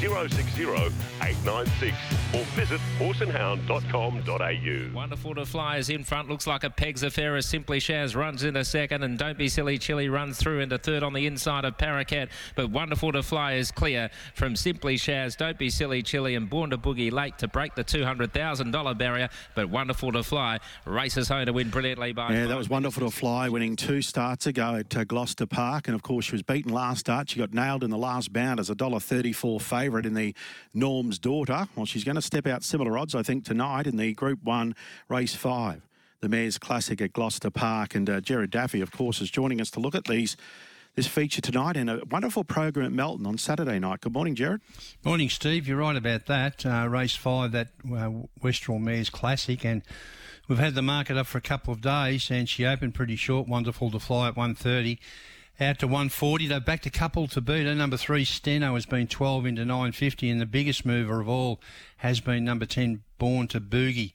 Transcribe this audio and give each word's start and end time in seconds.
060 0.00 0.64
896 1.20 1.96
or 2.34 2.44
visit 2.54 2.80
horseandhound.com.au. 2.98 4.94
Wonderful 4.94 5.34
to 5.34 5.44
fly 5.44 5.58
flyers 5.58 5.90
in 5.90 6.04
front. 6.04 6.28
Looks 6.28 6.46
like 6.46 6.62
a 6.62 6.70
Pegs 6.70 7.02
affair 7.02 7.34
as 7.34 7.44
Simply 7.44 7.80
Shaz 7.80 8.14
runs 8.14 8.44
into 8.44 8.64
second 8.64 9.02
and 9.02 9.18
Don't 9.18 9.36
Be 9.36 9.48
Silly 9.48 9.76
Chili 9.76 10.08
runs 10.08 10.38
through 10.38 10.60
into 10.60 10.78
third 10.78 11.02
on 11.02 11.12
the 11.12 11.26
inside 11.26 11.64
of 11.64 11.76
Paracat. 11.76 12.28
But 12.54 12.70
Wonderful 12.70 13.10
to 13.10 13.24
Fly 13.24 13.54
is 13.54 13.72
clear 13.72 14.08
from 14.34 14.54
Simply 14.54 14.96
Shaz, 14.96 15.36
Don't 15.36 15.58
Be 15.58 15.68
Silly 15.68 16.00
Chili 16.00 16.36
and 16.36 16.48
Born 16.48 16.70
to 16.70 16.78
Boogie 16.78 17.10
late 17.10 17.38
to 17.38 17.48
break 17.48 17.74
the 17.74 17.82
$200,000 17.82 18.98
barrier. 18.98 19.28
But 19.56 19.68
Wonderful 19.68 20.12
to 20.12 20.22
Fly 20.22 20.60
races 20.84 21.28
home 21.28 21.46
to 21.46 21.52
win 21.52 21.70
brilliantly 21.70 22.12
by. 22.12 22.32
Yeah, 22.32 22.46
that 22.46 22.56
was 22.56 22.68
Wonderful 22.68 23.10
to 23.10 23.14
Fly 23.14 23.48
winning 23.48 23.74
two 23.74 24.00
starts 24.00 24.46
ago 24.46 24.76
at 24.76 24.96
uh, 24.96 25.02
Gloucester 25.02 25.46
Park. 25.46 25.88
And 25.88 25.94
of 25.96 26.04
course, 26.04 26.26
she 26.26 26.32
was 26.32 26.42
beaten 26.42 26.72
last 26.72 27.00
start. 27.00 27.30
She 27.30 27.40
got 27.40 27.52
nailed 27.52 27.82
in 27.82 27.90
the 27.90 27.98
last 27.98 28.32
bound 28.32 28.60
as 28.60 28.70
a 28.70 28.76
$1.34 28.76 29.60
favourite 29.60 29.87
favourite 29.88 30.04
in 30.04 30.12
the 30.12 30.34
Norm's 30.74 31.18
Daughter. 31.18 31.66
Well, 31.74 31.86
she's 31.86 32.04
going 32.04 32.16
to 32.16 32.20
step 32.20 32.46
out 32.46 32.62
similar 32.62 32.98
odds, 32.98 33.14
I 33.14 33.22
think, 33.22 33.46
tonight 33.46 33.86
in 33.86 33.96
the 33.96 34.12
Group 34.12 34.44
1 34.44 34.74
Race 35.08 35.34
5. 35.34 35.80
The 36.20 36.28
Mayor's 36.28 36.58
Classic 36.58 37.00
at 37.00 37.14
Gloucester 37.14 37.48
Park. 37.48 37.94
And 37.94 38.10
uh, 38.10 38.20
Gerard 38.20 38.50
Daffy, 38.50 38.82
of 38.82 38.92
course, 38.92 39.22
is 39.22 39.30
joining 39.30 39.62
us 39.62 39.70
to 39.70 39.80
look 39.80 39.94
at 39.94 40.04
these 40.04 40.36
this 40.94 41.06
feature 41.06 41.40
tonight 41.40 41.78
and 41.78 41.88
a 41.88 42.02
wonderful 42.10 42.44
program 42.44 42.84
at 42.84 42.92
Melton 42.92 43.24
on 43.24 43.38
Saturday 43.38 43.78
night. 43.78 44.02
Good 44.02 44.12
morning, 44.12 44.34
Gerard. 44.34 44.60
Morning, 45.04 45.30
Steve. 45.30 45.66
You're 45.66 45.78
right 45.78 45.96
about 45.96 46.26
that. 46.26 46.66
Uh, 46.66 46.86
race 46.86 47.16
five, 47.16 47.52
that 47.52 47.68
uh, 47.86 48.10
Westral 48.42 48.78
Mares 48.78 49.08
Classic, 49.08 49.64
and 49.64 49.80
we've 50.48 50.58
had 50.58 50.74
the 50.74 50.82
market 50.82 51.16
up 51.16 51.28
for 51.28 51.38
a 51.38 51.42
couple 51.42 51.72
of 51.72 51.80
days, 51.80 52.30
and 52.30 52.46
she 52.46 52.66
opened 52.66 52.94
pretty 52.94 53.16
short. 53.16 53.48
Wonderful 53.48 53.90
to 53.92 53.98
fly 53.98 54.28
at 54.28 54.36
130 54.36 54.98
out 55.60 55.78
to 55.80 55.86
140. 55.86 56.46
They 56.46 56.58
backed 56.60 56.86
a 56.86 56.90
couple 56.90 57.26
to 57.28 57.40
beat 57.40 57.66
her. 57.66 57.74
Number 57.74 57.96
three, 57.96 58.24
Steno, 58.24 58.74
has 58.74 58.86
been 58.86 59.06
12 59.06 59.46
into 59.46 59.64
950, 59.64 60.30
and 60.30 60.40
the 60.40 60.46
biggest 60.46 60.86
mover 60.86 61.20
of 61.20 61.28
all 61.28 61.60
has 61.98 62.20
been 62.20 62.44
number 62.44 62.66
10, 62.66 63.02
Born 63.18 63.48
to 63.48 63.60
Boogie. 63.60 64.12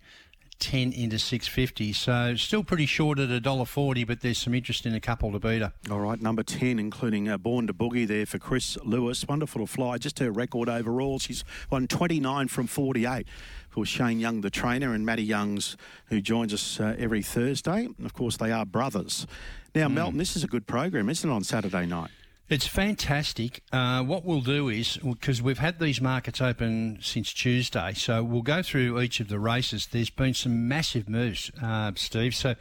10 0.59 0.93
into 0.93 1.19
650. 1.19 1.93
So 1.93 2.35
still 2.35 2.63
pretty 2.63 2.85
short 2.85 3.19
at 3.19 3.29
$1.40, 3.29 4.07
but 4.07 4.21
there's 4.21 4.37
some 4.37 4.53
interest 4.53 4.85
in 4.85 4.93
a 4.93 4.99
couple 4.99 5.31
to 5.31 5.39
beat 5.39 5.61
her. 5.61 5.73
All 5.91 5.99
right, 5.99 6.21
number 6.21 6.43
10, 6.43 6.79
including 6.79 7.29
uh, 7.29 7.37
Born 7.37 7.67
to 7.67 7.73
Boogie 7.73 8.07
there 8.07 8.25
for 8.25 8.39
Chris 8.39 8.77
Lewis. 8.83 9.27
Wonderful 9.27 9.61
to 9.61 9.67
fly. 9.67 9.97
Just 9.97 10.19
her 10.19 10.31
record 10.31 10.69
overall. 10.69 11.19
She's 11.19 11.43
won 11.69 11.87
29 11.87 12.47
from 12.47 12.67
48 12.67 13.27
for 13.69 13.85
Shane 13.85 14.19
Young, 14.19 14.41
the 14.41 14.49
trainer, 14.49 14.93
and 14.93 15.05
Matty 15.05 15.23
Youngs, 15.23 15.75
who 16.07 16.21
joins 16.21 16.53
us 16.53 16.79
uh, 16.79 16.95
every 16.97 17.23
Thursday. 17.23 17.85
And 17.85 18.05
of 18.05 18.13
course, 18.13 18.37
they 18.37 18.51
are 18.51 18.65
brothers. 18.65 19.25
Now, 19.73 19.87
mm. 19.87 19.93
Melton, 19.93 20.17
this 20.17 20.35
is 20.35 20.43
a 20.43 20.47
good 20.47 20.67
program, 20.67 21.09
isn't 21.09 21.29
it, 21.29 21.33
on 21.33 21.43
Saturday 21.43 21.85
night? 21.85 22.11
It's 22.53 22.67
fantastic. 22.67 23.63
Uh, 23.71 24.03
what 24.03 24.25
we'll 24.25 24.41
do 24.41 24.69
is, 24.69 24.97
because 24.97 25.41
we've 25.41 25.57
had 25.57 25.79
these 25.79 25.99
markets 25.99 26.39
open 26.39 26.99
since 27.01 27.33
Tuesday, 27.33 27.93
so 27.95 28.23
we'll 28.23 28.43
go 28.43 28.61
through 28.61 29.01
each 29.01 29.19
of 29.19 29.27
the 29.27 29.39
races. 29.39 29.87
There's 29.87 30.11
been 30.11 30.35
some 30.35 30.67
massive 30.67 31.09
moves, 31.09 31.49
uh, 31.59 31.93
Steve. 31.95 32.35
So 32.35 32.53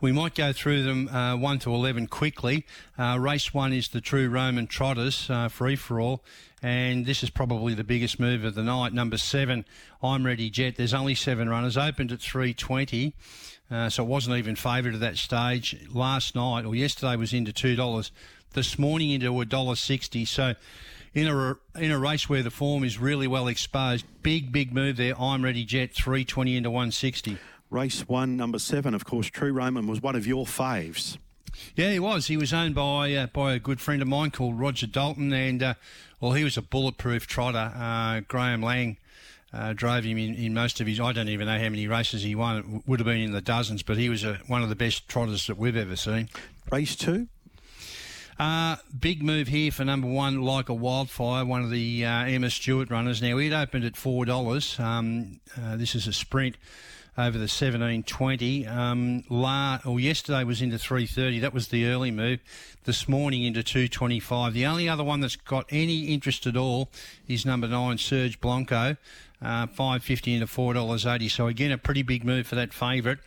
we 0.00 0.12
might 0.12 0.36
go 0.36 0.52
through 0.52 0.84
them 0.84 1.08
uh, 1.08 1.36
1 1.36 1.58
to 1.58 1.74
11 1.74 2.06
quickly. 2.06 2.64
Uh, 2.96 3.18
race 3.18 3.52
1 3.52 3.72
is 3.72 3.88
the 3.88 4.00
True 4.00 4.28
Roman 4.28 4.68
Trotters, 4.68 5.28
uh, 5.28 5.48
free 5.48 5.74
for 5.74 5.98
all. 5.98 6.22
And 6.62 7.04
this 7.04 7.24
is 7.24 7.30
probably 7.30 7.74
the 7.74 7.82
biggest 7.82 8.20
move 8.20 8.44
of 8.44 8.54
the 8.54 8.62
night. 8.62 8.92
Number 8.92 9.16
7, 9.16 9.64
I'm 10.00 10.24
Ready 10.24 10.48
Jet. 10.48 10.76
There's 10.76 10.94
only 10.94 11.16
seven 11.16 11.48
runners. 11.48 11.76
Opened 11.76 12.12
at 12.12 12.20
320. 12.20 13.12
Uh, 13.70 13.88
so 13.88 14.04
it 14.04 14.06
wasn't 14.06 14.36
even 14.36 14.54
favoured 14.54 14.94
at 14.94 15.00
that 15.00 15.16
stage. 15.16 15.76
Last 15.92 16.36
night 16.36 16.64
or 16.64 16.74
yesterday 16.74 17.16
was 17.16 17.32
into 17.32 17.52
two 17.52 17.74
dollars. 17.74 18.12
This 18.54 18.78
morning 18.78 19.10
into 19.10 19.40
a 19.40 19.44
dollar 19.44 19.74
sixty. 19.74 20.24
So 20.24 20.54
in 21.12 21.26
a 21.26 21.56
in 21.76 21.90
a 21.90 21.98
race 21.98 22.28
where 22.28 22.44
the 22.44 22.52
form 22.52 22.84
is 22.84 22.98
really 22.98 23.26
well 23.26 23.48
exposed, 23.48 24.06
big 24.22 24.52
big 24.52 24.72
move 24.72 24.96
there. 24.96 25.20
I'm 25.20 25.42
ready. 25.42 25.64
Jet 25.64 25.92
three 25.92 26.24
twenty 26.24 26.56
into 26.56 26.70
one 26.70 26.92
sixty. 26.92 27.38
Race 27.68 28.06
one, 28.06 28.36
number 28.36 28.60
seven, 28.60 28.94
of 28.94 29.04
course. 29.04 29.26
True 29.26 29.52
Roman 29.52 29.88
was 29.88 30.00
one 30.00 30.14
of 30.14 30.24
your 30.24 30.46
faves. 30.46 31.18
Yeah, 31.74 31.90
he 31.90 31.98
was. 31.98 32.28
He 32.28 32.36
was 32.36 32.52
owned 32.54 32.76
by 32.76 33.12
uh, 33.14 33.26
by 33.26 33.54
a 33.54 33.58
good 33.58 33.80
friend 33.80 34.00
of 34.00 34.06
mine 34.06 34.30
called 34.30 34.60
Roger 34.60 34.86
Dalton, 34.86 35.32
and 35.32 35.60
uh, 35.60 35.74
well, 36.20 36.32
he 36.32 36.44
was 36.44 36.56
a 36.56 36.62
bulletproof 36.62 37.26
trotter. 37.26 37.72
Uh, 37.74 38.20
Graeme 38.20 38.62
Lang 38.62 38.98
uh, 39.52 39.72
drove 39.72 40.04
him 40.04 40.16
in, 40.16 40.36
in 40.36 40.54
most 40.54 40.80
of 40.80 40.86
his. 40.86 41.00
I 41.00 41.12
don't 41.12 41.28
even 41.28 41.48
know 41.48 41.58
how 41.58 41.70
many 41.70 41.88
races 41.88 42.22
he 42.22 42.36
won. 42.36 42.58
It 42.58 42.88
would 42.88 43.00
have 43.00 43.06
been 43.06 43.20
in 43.20 43.32
the 43.32 43.40
dozens, 43.40 43.82
but 43.82 43.96
he 43.96 44.08
was 44.08 44.22
a, 44.22 44.34
one 44.46 44.62
of 44.62 44.68
the 44.68 44.76
best 44.76 45.08
trotters 45.08 45.48
that 45.48 45.58
we've 45.58 45.76
ever 45.76 45.96
seen. 45.96 46.28
Race 46.70 46.94
two. 46.94 47.26
Uh, 48.38 48.76
big 48.98 49.22
move 49.22 49.48
here 49.48 49.70
for 49.70 49.84
number 49.84 50.08
one, 50.08 50.42
like 50.42 50.68
a 50.68 50.74
wildfire, 50.74 51.44
one 51.44 51.62
of 51.62 51.70
the 51.70 52.04
uh, 52.04 52.24
Emma 52.24 52.50
Stewart 52.50 52.90
runners. 52.90 53.22
Now, 53.22 53.38
it 53.38 53.52
opened 53.52 53.84
at 53.84 53.94
$4. 53.94 54.80
Um, 54.80 55.40
uh, 55.60 55.76
this 55.76 55.94
is 55.94 56.06
a 56.06 56.12
sprint 56.12 56.56
over 57.16 57.38
the 57.38 57.44
1720. 57.44 58.66
Um, 58.66 59.24
la, 59.28 59.78
or 59.84 60.00
yesterday 60.00 60.42
was 60.42 60.60
into 60.60 60.78
330. 60.78 61.38
That 61.38 61.54
was 61.54 61.68
the 61.68 61.86
early 61.86 62.10
move. 62.10 62.40
This 62.84 63.08
morning 63.08 63.44
into 63.44 63.62
225. 63.62 64.52
The 64.52 64.66
only 64.66 64.88
other 64.88 65.04
one 65.04 65.20
that's 65.20 65.36
got 65.36 65.66
any 65.70 66.06
interest 66.06 66.46
at 66.46 66.56
all 66.56 66.90
is 67.28 67.46
number 67.46 67.68
nine, 67.68 67.98
Serge 67.98 68.40
Blanco 68.40 68.96
uh, 69.44 69.66
550 69.66 70.34
into 70.34 70.46
$4.80. 70.46 71.30
So 71.30 71.46
again, 71.46 71.70
a 71.70 71.78
pretty 71.78 72.02
big 72.02 72.24
move 72.24 72.46
for 72.46 72.54
that 72.54 72.72
favourite. 72.72 73.18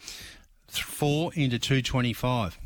Four 0.67 1.33
into 1.33 1.59
225. 1.59 2.57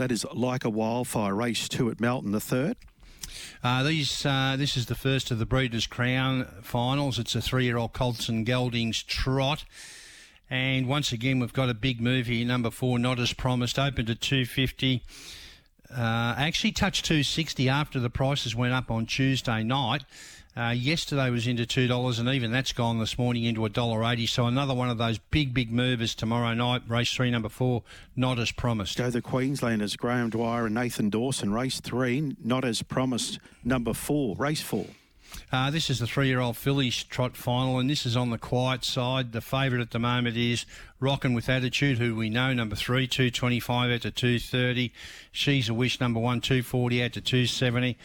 That 0.00 0.10
is 0.10 0.24
like 0.32 0.64
a 0.64 0.70
wildfire 0.70 1.34
race 1.34 1.68
two 1.68 1.90
at 1.90 2.00
Melton, 2.00 2.32
the 2.32 2.40
third. 2.40 2.78
Uh, 3.62 3.82
these, 3.82 4.24
uh, 4.24 4.56
this 4.58 4.74
is 4.74 4.86
the 4.86 4.94
first 4.94 5.30
of 5.30 5.38
the 5.38 5.44
Breeders' 5.44 5.86
Crown 5.86 6.46
finals. 6.62 7.18
It's 7.18 7.34
a 7.34 7.42
three-year-old 7.42 7.92
Colts 7.92 8.26
and 8.26 8.46
Geldings 8.46 9.02
trot. 9.02 9.66
And 10.48 10.88
once 10.88 11.12
again, 11.12 11.38
we've 11.38 11.52
got 11.52 11.68
a 11.68 11.74
big 11.74 12.00
move 12.00 12.28
here. 12.28 12.46
Number 12.46 12.70
four, 12.70 12.98
not 12.98 13.18
as 13.18 13.34
promised, 13.34 13.78
opened 13.78 14.08
at 14.08 14.22
250. 14.22 15.02
Uh, 15.90 16.34
actually 16.38 16.72
touched 16.72 17.04
260 17.04 17.68
after 17.68 18.00
the 18.00 18.08
prices 18.08 18.56
went 18.56 18.72
up 18.72 18.90
on 18.90 19.04
Tuesday 19.04 19.62
night. 19.62 20.04
Uh, 20.56 20.70
yesterday 20.70 21.30
was 21.30 21.46
into 21.46 21.64
two 21.64 21.86
dollars, 21.86 22.18
and 22.18 22.28
even 22.28 22.50
that's 22.50 22.72
gone 22.72 22.98
this 22.98 23.16
morning 23.16 23.44
into 23.44 23.64
a 23.64 23.68
dollar 23.68 24.04
eighty. 24.04 24.26
So 24.26 24.46
another 24.46 24.74
one 24.74 24.90
of 24.90 24.98
those 24.98 25.18
big, 25.18 25.54
big 25.54 25.70
movers 25.70 26.12
tomorrow 26.14 26.52
night. 26.54 26.82
Race 26.88 27.12
three, 27.12 27.30
number 27.30 27.48
four, 27.48 27.84
not 28.16 28.38
as 28.40 28.50
promised. 28.50 28.98
Go 28.98 29.10
the 29.10 29.22
Queenslanders, 29.22 29.94
Graham 29.94 30.28
Dwyer 30.28 30.66
and 30.66 30.74
Nathan 30.74 31.08
Dawson. 31.08 31.52
Race 31.52 31.78
three, 31.78 32.34
not 32.42 32.64
as 32.64 32.82
promised. 32.82 33.38
Number 33.62 33.94
four, 33.94 34.34
race 34.36 34.60
four. 34.60 34.86
Uh, 35.52 35.70
this 35.70 35.88
is 35.88 36.00
the 36.00 36.06
three-year-old 36.08 36.56
fillies 36.56 37.04
trot 37.04 37.36
final, 37.36 37.78
and 37.78 37.88
this 37.88 38.04
is 38.04 38.16
on 38.16 38.30
the 38.30 38.38
quiet 38.38 38.84
side. 38.84 39.30
The 39.30 39.40
favourite 39.40 39.80
at 39.80 39.92
the 39.92 40.00
moment 40.00 40.36
is 40.36 40.66
Rockin' 40.98 41.34
with 41.34 41.48
Attitude, 41.48 41.98
who 41.98 42.16
we 42.16 42.28
know 42.28 42.52
number 42.52 42.74
three, 42.74 43.06
two 43.06 43.30
twenty-five 43.30 43.92
out 43.92 44.02
to 44.02 44.10
two 44.10 44.40
thirty. 44.40 44.92
She's 45.30 45.68
a 45.68 45.74
wish 45.74 46.00
number 46.00 46.18
one, 46.18 46.40
two 46.40 46.64
forty 46.64 47.00
out 47.04 47.12
to 47.12 47.20
two 47.20 47.46
seventy. 47.46 47.96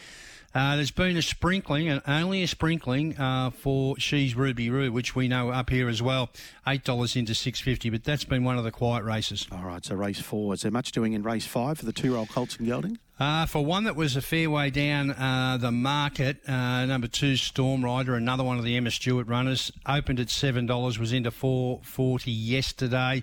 Uh, 0.56 0.74
there's 0.76 0.90
been 0.90 1.18
a 1.18 1.22
sprinkling, 1.22 1.86
and 1.86 2.00
only 2.06 2.42
a 2.42 2.46
sprinkling 2.46 3.14
uh, 3.18 3.50
for 3.50 3.94
She's 3.98 4.34
Ruby 4.34 4.70
Roo, 4.70 4.90
which 4.90 5.14
we 5.14 5.28
know 5.28 5.50
up 5.50 5.68
here 5.68 5.86
as 5.86 6.00
well, 6.00 6.30
eight 6.66 6.82
dollars 6.82 7.14
into 7.14 7.34
six 7.34 7.60
fifty. 7.60 7.90
But 7.90 8.04
that's 8.04 8.24
been 8.24 8.42
one 8.42 8.56
of 8.56 8.64
the 8.64 8.70
quiet 8.70 9.04
races. 9.04 9.46
All 9.52 9.64
right, 9.64 9.84
so 9.84 9.94
race 9.94 10.18
four. 10.18 10.54
Is 10.54 10.62
there 10.62 10.70
much 10.70 10.92
doing 10.92 11.12
in 11.12 11.22
race 11.22 11.44
five 11.44 11.76
for 11.76 11.84
the 11.84 11.92
two-year-old 11.92 12.30
Colts 12.30 12.56
and 12.56 12.66
Gelding? 12.66 12.98
Uh, 13.20 13.44
for 13.44 13.66
one 13.66 13.84
that 13.84 13.96
was 13.96 14.16
a 14.16 14.22
fair 14.22 14.48
way 14.48 14.70
down 14.70 15.10
uh, 15.10 15.58
the 15.60 15.70
market, 15.70 16.38
uh, 16.48 16.86
number 16.86 17.06
two 17.06 17.36
Storm 17.36 17.84
Rider, 17.84 18.14
another 18.14 18.42
one 18.42 18.56
of 18.56 18.64
the 18.64 18.78
Emma 18.78 18.90
Stewart 18.90 19.26
runners, 19.26 19.70
opened 19.86 20.20
at 20.20 20.30
seven 20.30 20.64
dollars, 20.64 20.98
was 20.98 21.12
into 21.12 21.30
four 21.30 21.80
forty 21.82 22.30
yesterday 22.30 23.22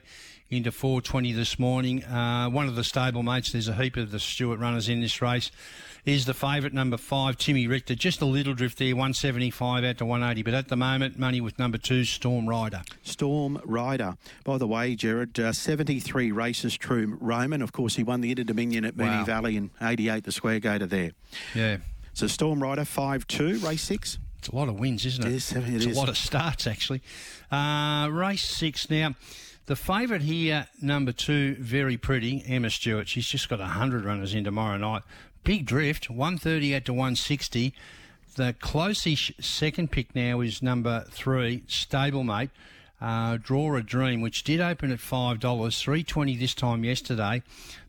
into 0.55 0.71
420 0.71 1.31
this 1.33 1.59
morning. 1.59 2.03
Uh, 2.03 2.49
one 2.49 2.67
of 2.67 2.75
the 2.75 2.81
stablemates, 2.81 3.51
there's 3.51 3.67
a 3.67 3.73
heap 3.73 3.97
of 3.97 4.11
the 4.11 4.19
Stewart 4.19 4.59
runners 4.59 4.89
in 4.89 5.01
this 5.01 5.21
race 5.21 5.51
is 6.05 6.25
the 6.25 6.33
favourite 6.33 6.73
number 6.73 6.97
five, 6.97 7.37
Timmy 7.37 7.67
Richter. 7.67 7.95
Just 7.95 8.21
a 8.21 8.25
little 8.25 8.53
drift 8.53 8.77
there, 8.77 8.95
175 8.95 9.83
out 9.83 9.97
to 9.99 10.05
180. 10.05 10.43
But 10.43 10.53
at 10.53 10.67
the 10.67 10.75
moment, 10.75 11.17
money 11.17 11.39
with 11.39 11.57
number 11.57 11.77
two, 11.77 12.03
Storm 12.03 12.47
Rider. 12.47 12.81
Storm 13.03 13.61
Rider. 13.63 14.17
By 14.43 14.57
the 14.57 14.67
way, 14.67 14.95
Gerard, 14.95 15.39
uh, 15.39 15.53
73 15.53 16.31
races 16.31 16.75
true. 16.77 17.17
Roman, 17.21 17.61
of 17.61 17.71
course, 17.71 17.95
he 17.95 18.03
won 18.03 18.21
the 18.21 18.31
Inter 18.31 18.43
Dominion 18.43 18.85
at 18.85 18.95
Moonee 18.95 19.19
wow. 19.19 19.25
Valley 19.25 19.55
in 19.55 19.71
88, 19.81 20.25
the 20.25 20.31
square 20.31 20.59
gaiter 20.59 20.85
there. 20.85 21.11
Yeah. 21.55 21.77
So 22.13 22.27
Storm 22.27 22.61
Rider, 22.61 22.85
5 22.85 23.27
2, 23.27 23.59
race 23.59 23.81
6. 23.83 24.19
It's 24.39 24.49
a 24.49 24.55
lot 24.55 24.67
of 24.67 24.77
wins, 24.77 25.05
isn't 25.05 25.23
it? 25.23 25.31
It 25.31 25.35
is. 25.35 25.51
It 25.53 25.63
it's 25.69 25.85
is. 25.85 25.95
a 25.95 25.99
lot 25.99 26.09
of 26.09 26.17
starts, 26.17 26.67
actually. 26.67 27.01
Uh, 27.49 28.09
race 28.11 28.43
6 28.43 28.89
now. 28.89 29.15
The 29.65 29.77
favourite 29.77 30.23
here, 30.23 30.67
number 30.81 31.13
two, 31.13 31.55
very 31.55 31.95
pretty, 31.95 32.43
Emma 32.45 32.69
Stewart. 32.69 33.07
She's 33.07 33.27
just 33.27 33.47
got 33.47 33.59
100 33.59 34.03
runners 34.03 34.33
in 34.33 34.43
tomorrow 34.43 34.75
night. 34.75 35.03
Big 35.45 35.65
drift, 35.65 36.09
138 36.09 36.83
to 36.83 36.91
160. 36.91 37.73
the 38.35 38.55
closest 38.59 39.41
second 39.41 39.89
pick 39.89 40.13
now 40.13 40.41
is 40.41 40.61
number 40.61 41.05
three, 41.09 41.63
Stablemate. 41.69 42.49
Uh, 43.03 43.37
draw 43.37 43.75
a 43.75 43.83
dream, 43.83 44.21
which 44.21 44.45
did 44.45 44.61
open 44.61 44.89
at 44.89 44.99
five 45.01 45.37
dollars, 45.41 45.81
three 45.81 46.03
twenty 46.03 46.37
this 46.37 46.53
time 46.55 46.85
yesterday. 46.85 47.43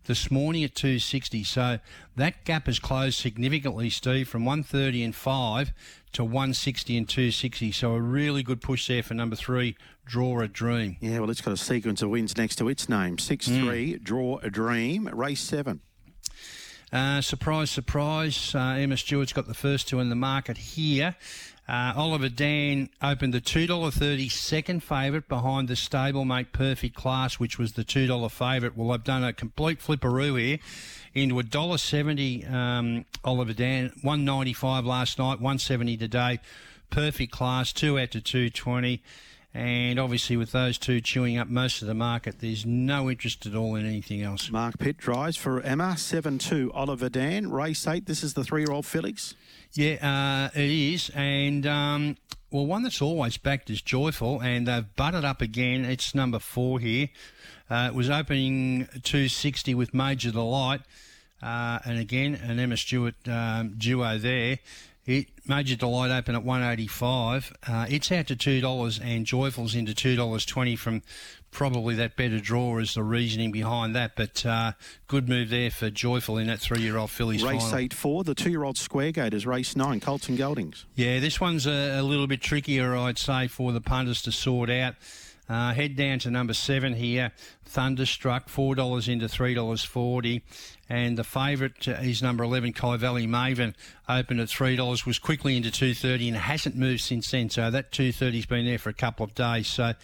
This 0.06 0.28
morning 0.28 0.64
at 0.64 0.74
two 0.74 0.98
sixty. 0.98 1.44
So 1.44 1.78
that 2.16 2.44
gap 2.44 2.66
has 2.66 2.80
closed 2.80 3.20
significantly, 3.20 3.90
Steve, 3.90 4.28
from 4.28 4.44
one 4.44 4.64
thirty 4.64 5.04
and 5.04 5.14
five 5.14 5.72
to 6.14 6.24
one 6.24 6.52
sixty 6.52 6.96
and 6.96 7.08
two 7.08 7.30
sixty. 7.30 7.70
So 7.70 7.92
a 7.94 8.00
really 8.00 8.42
good 8.42 8.60
push 8.60 8.88
there 8.88 9.04
for 9.04 9.14
number 9.14 9.36
three, 9.36 9.76
draw 10.04 10.40
a 10.40 10.48
dream. 10.48 10.96
Yeah, 11.00 11.20
well, 11.20 11.30
it's 11.30 11.40
got 11.40 11.54
a 11.54 11.56
sequence 11.56 12.02
of 12.02 12.10
wins 12.10 12.36
next 12.36 12.56
to 12.56 12.68
its 12.68 12.88
name. 12.88 13.18
Six 13.18 13.46
three, 13.46 13.96
draw 13.98 14.40
a 14.42 14.50
dream, 14.50 15.08
race 15.12 15.40
seven. 15.40 15.80
Uh, 16.92 17.20
surprise, 17.20 17.70
surprise. 17.70 18.54
Uh, 18.54 18.76
Emma 18.78 18.96
Stewart's 18.96 19.32
got 19.32 19.46
the 19.46 19.54
first 19.54 19.88
two 19.88 20.00
in 20.00 20.10
the 20.10 20.16
market 20.16 20.56
here. 20.56 21.16
Uh, 21.66 21.94
Oliver 21.96 22.28
Dan 22.28 22.90
opened 23.02 23.32
the 23.32 23.40
$2.30 23.40 24.30
second 24.30 24.82
favourite 24.82 25.28
behind 25.28 25.68
the 25.68 25.74
stablemate 25.74 26.52
Perfect 26.52 26.94
Class, 26.94 27.38
which 27.40 27.58
was 27.58 27.72
the 27.72 27.84
$2 27.84 28.30
favourite. 28.30 28.76
Well, 28.76 28.92
I've 28.92 29.04
done 29.04 29.24
a 29.24 29.32
complete 29.32 29.80
flipperoo 29.80 30.38
here 30.38 30.58
into 31.14 31.38
a 31.38 31.42
dollar 31.42 31.78
seventy. 31.78 32.44
Um, 32.44 33.06
Oliver 33.24 33.54
Dan, 33.54 33.92
one 34.02 34.24
ninety 34.24 34.52
five 34.52 34.84
last 34.84 35.18
night, 35.18 35.40
one 35.40 35.58
seventy 35.58 35.96
today. 35.96 36.40
Perfect 36.90 37.32
class, 37.32 37.72
two 37.72 37.98
out 37.98 38.10
to 38.10 38.20
two 38.20 38.50
twenty. 38.50 39.02
And 39.56 40.00
obviously, 40.00 40.36
with 40.36 40.50
those 40.50 40.78
two 40.78 41.00
chewing 41.00 41.38
up 41.38 41.46
most 41.46 41.80
of 41.80 41.86
the 41.86 41.94
market, 41.94 42.40
there's 42.40 42.66
no 42.66 43.08
interest 43.08 43.46
at 43.46 43.54
all 43.54 43.76
in 43.76 43.86
anything 43.86 44.20
else. 44.20 44.50
Mark 44.50 44.78
Pitt 44.78 44.96
drives 44.96 45.36
for 45.36 45.60
Emma, 45.60 45.96
7 45.96 46.38
2 46.38 46.72
Oliver 46.74 47.08
Dan. 47.08 47.52
Race 47.52 47.86
8, 47.86 48.06
this 48.06 48.24
is 48.24 48.34
the 48.34 48.42
three 48.42 48.62
year 48.62 48.72
old 48.72 48.84
Felix. 48.84 49.34
Yeah, 49.72 50.50
uh, 50.54 50.58
it 50.58 50.70
is. 50.70 51.08
And, 51.14 51.66
um, 51.68 52.16
well, 52.50 52.66
one 52.66 52.82
that's 52.82 53.00
always 53.00 53.36
backed 53.36 53.70
is 53.70 53.80
Joyful, 53.80 54.40
and 54.40 54.66
they've 54.66 54.96
butted 54.96 55.24
up 55.24 55.40
again. 55.40 55.84
It's 55.84 56.16
number 56.16 56.40
four 56.40 56.80
here. 56.80 57.10
Uh, 57.70 57.90
it 57.92 57.94
was 57.94 58.10
opening 58.10 58.88
260 59.04 59.72
with 59.74 59.94
Major 59.94 60.32
Delight. 60.32 60.80
Uh, 61.40 61.78
and 61.84 61.98
again, 61.98 62.34
an 62.34 62.58
Emma 62.58 62.76
Stewart 62.76 63.14
um, 63.28 63.74
duo 63.78 64.18
there. 64.18 64.58
It 65.06 65.28
Major 65.46 65.76
Delight 65.76 66.10
open 66.10 66.34
at 66.34 66.44
185. 66.44 67.56
Uh, 67.66 67.86
it's 67.88 68.10
out 68.10 68.26
to 68.28 68.36
two 68.36 68.60
dollars, 68.60 68.98
and 68.98 69.26
Joyful's 69.26 69.74
into 69.74 69.94
two 69.94 70.16
dollars 70.16 70.46
twenty 70.46 70.76
from 70.76 71.02
probably 71.50 71.94
that 71.94 72.16
better 72.16 72.40
draw 72.40 72.78
is 72.78 72.94
the 72.94 73.02
reasoning 73.02 73.52
behind 73.52 73.94
that. 73.94 74.16
But 74.16 74.44
uh, 74.44 74.72
good 75.06 75.28
move 75.28 75.50
there 75.50 75.70
for 75.70 75.90
Joyful 75.90 76.38
in 76.38 76.48
that 76.48 76.58
three-year-old 76.58 77.10
fillies 77.10 77.44
Race 77.44 77.62
final. 77.62 77.78
8 77.78 77.94
4, 77.94 78.24
the 78.24 78.34
two 78.34 78.50
year 78.50 78.64
old 78.64 78.76
Square 78.76 79.12
Gaiters, 79.12 79.46
race 79.46 79.76
9, 79.76 80.00
Colts 80.00 80.28
and 80.28 80.36
Goldings. 80.36 80.84
Yeah, 80.96 81.20
this 81.20 81.40
one's 81.40 81.66
a, 81.66 82.00
a 82.00 82.02
little 82.02 82.26
bit 82.26 82.40
trickier, 82.40 82.96
I'd 82.96 83.18
say, 83.18 83.46
for 83.46 83.72
the 83.72 83.80
punters 83.80 84.20
to 84.22 84.32
sort 84.32 84.68
out. 84.68 84.94
Uh, 85.48 85.74
head 85.74 85.94
down 85.94 86.18
to 86.20 86.30
number 86.30 86.54
seven 86.54 86.94
here, 86.94 87.30
Thunderstruck, 87.64 88.48
four 88.48 88.74
dollars 88.74 89.08
into 89.08 89.28
three 89.28 89.54
dollars 89.54 89.84
forty, 89.84 90.42
and 90.88 91.16
the 91.18 91.24
favourite 91.24 91.86
uh, 91.88 91.92
is 91.92 92.22
number 92.22 92.44
eleven, 92.44 92.72
Kyvalley 92.72 93.28
Maven, 93.28 93.74
opened 94.08 94.40
at 94.40 94.48
three 94.48 94.76
dollars, 94.76 95.06
was 95.06 95.18
quickly 95.18 95.56
into 95.56 95.70
two 95.70 95.94
thirty, 95.94 96.28
and 96.28 96.36
hasn't 96.36 96.76
moved 96.76 97.00
since 97.00 97.30
then. 97.30 97.50
So 97.50 97.70
that 97.70 97.92
two 97.92 98.12
thirty's 98.12 98.46
been 98.46 98.66
there 98.66 98.78
for 98.78 98.90
a 98.90 98.94
couple 98.94 99.24
of 99.24 99.34
days. 99.34 99.66
So. 99.68 99.94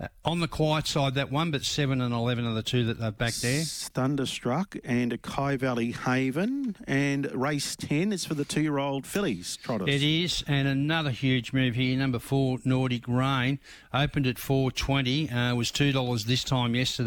Uh, 0.00 0.08
on 0.24 0.40
the 0.40 0.48
quiet 0.48 0.86
side, 0.86 1.14
that 1.14 1.30
one, 1.30 1.50
but 1.50 1.62
seven 1.62 2.00
and 2.00 2.14
eleven 2.14 2.46
are 2.46 2.54
the 2.54 2.62
two 2.62 2.86
that 2.86 2.98
they've 2.98 3.18
back 3.18 3.34
there. 3.34 3.62
Thunderstruck 3.64 4.76
and 4.82 5.12
a 5.12 5.18
Kai 5.18 5.56
Valley 5.56 5.92
Haven. 5.92 6.74
And 6.86 7.30
race 7.34 7.76
10 7.76 8.10
is 8.10 8.24
for 8.24 8.32
the 8.32 8.46
two 8.46 8.62
year 8.62 8.78
old 8.78 9.06
fillies, 9.06 9.58
Trotters. 9.58 9.88
It 9.88 10.02
is, 10.02 10.42
and 10.46 10.66
another 10.66 11.10
huge 11.10 11.52
move 11.52 11.74
here. 11.74 11.98
Number 11.98 12.18
four, 12.18 12.58
Nordic 12.64 13.06
Rain, 13.06 13.58
opened 13.92 14.26
at 14.26 14.38
four 14.38 14.70
twenty. 14.70 15.28
Uh, 15.28 15.54
was 15.54 15.70
two 15.70 15.92
dollars 15.92 16.24
this 16.24 16.44
time 16.44 16.74
yesterday. 16.74 16.99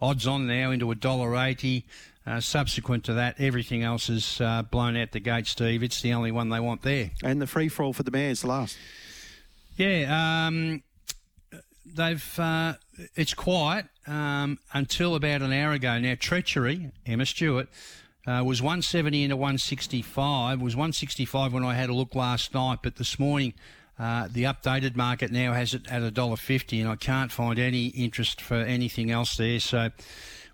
Odds 0.00 0.26
on 0.26 0.46
now 0.46 0.70
into 0.70 0.90
a 0.90 0.94
dollar 0.94 1.36
eighty. 1.36 1.86
Uh, 2.26 2.40
subsequent 2.40 3.04
to 3.04 3.14
that, 3.14 3.36
everything 3.38 3.84
else 3.84 4.08
is 4.08 4.40
uh, 4.40 4.60
blown 4.62 4.96
out 4.96 5.12
the 5.12 5.20
gate, 5.20 5.46
Steve. 5.46 5.84
It's 5.84 6.02
the 6.02 6.12
only 6.12 6.32
one 6.32 6.48
they 6.48 6.58
want 6.58 6.82
there. 6.82 7.12
And 7.22 7.40
the 7.40 7.46
free 7.46 7.68
for 7.68 7.84
all 7.84 7.92
for 7.92 8.02
the 8.02 8.10
mares 8.10 8.44
last. 8.44 8.76
Yeah, 9.76 10.46
um, 10.48 10.82
they've. 11.84 12.38
Uh, 12.38 12.74
it's 13.14 13.32
quiet 13.32 13.86
um, 14.08 14.58
until 14.72 15.14
about 15.14 15.42
an 15.42 15.52
hour 15.52 15.72
ago. 15.72 15.98
Now, 16.00 16.14
Treachery, 16.18 16.90
Emma 17.04 17.26
Stewart, 17.26 17.68
uh, 18.26 18.42
was 18.44 18.60
170 18.60 19.22
into 19.22 19.36
165. 19.36 20.60
Was 20.60 20.74
165 20.74 21.52
when 21.52 21.64
I 21.64 21.74
had 21.74 21.90
a 21.90 21.94
look 21.94 22.14
last 22.16 22.54
night, 22.54 22.80
but 22.82 22.96
this 22.96 23.20
morning. 23.20 23.54
Uh, 23.98 24.28
the 24.30 24.44
updated 24.44 24.94
market 24.94 25.32
now 25.32 25.52
has 25.54 25.72
it 25.72 25.90
at 25.90 26.02
a 26.02 26.10
dollar 26.10 26.36
fifty, 26.36 26.80
and 26.80 26.90
I 26.90 26.96
can't 26.96 27.32
find 27.32 27.58
any 27.58 27.86
interest 27.86 28.40
for 28.42 28.56
anything 28.56 29.10
else 29.10 29.36
there. 29.36 29.58
So 29.58 29.90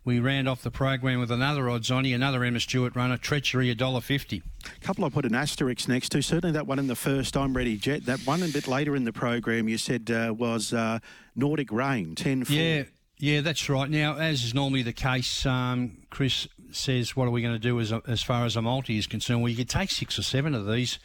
we 0.04 0.20
round 0.20 0.48
off 0.48 0.62
the 0.62 0.70
program 0.70 1.20
with 1.20 1.30
another 1.30 1.68
odds 1.68 1.90
on 1.90 2.04
you, 2.04 2.14
another 2.14 2.42
Emma 2.44 2.60
Stewart 2.60 2.96
runner, 2.96 3.16
Treachery, 3.16 3.66
$1.50. 3.66 3.72
a 3.72 3.74
dollar 3.74 4.00
fifty. 4.00 4.42
couple 4.80 5.04
I 5.04 5.08
put 5.08 5.24
an 5.24 5.34
asterisk 5.34 5.88
next 5.88 6.10
to. 6.10 6.22
Certainly 6.22 6.52
that 6.52 6.66
one 6.66 6.78
in 6.78 6.86
the 6.86 6.96
first 6.96 7.36
I'm 7.36 7.56
Ready 7.56 7.76
Jet. 7.76 8.06
That 8.06 8.20
one 8.20 8.42
a 8.42 8.48
bit 8.48 8.66
later 8.68 8.96
in 8.96 9.04
the 9.04 9.12
program 9.12 9.68
you 9.68 9.78
said 9.78 10.10
uh, 10.10 10.32
was 10.32 10.72
uh, 10.72 10.98
Nordic 11.34 11.70
Rain, 11.72 12.14
10 12.14 12.44
4. 12.44 12.56
Yeah, 12.56 12.82
yeah, 13.18 13.40
that's 13.40 13.68
right. 13.68 13.88
Now, 13.88 14.16
as 14.16 14.42
is 14.42 14.54
normally 14.54 14.82
the 14.82 14.92
case, 14.92 15.46
um, 15.46 15.98
Chris 16.10 16.48
says, 16.72 17.14
"What 17.14 17.28
are 17.28 17.30
we 17.30 17.42
going 17.42 17.54
to 17.54 17.60
do 17.60 17.78
as 17.78 17.92
as 18.06 18.22
far 18.22 18.44
as 18.44 18.56
a 18.56 18.62
multi 18.62 18.98
is 18.98 19.06
concerned?" 19.06 19.42
Well, 19.42 19.50
you 19.50 19.56
could 19.56 19.68
take 19.68 19.90
six 19.90 20.18
or 20.18 20.22
seven 20.22 20.54
of 20.54 20.66
these. 20.66 20.98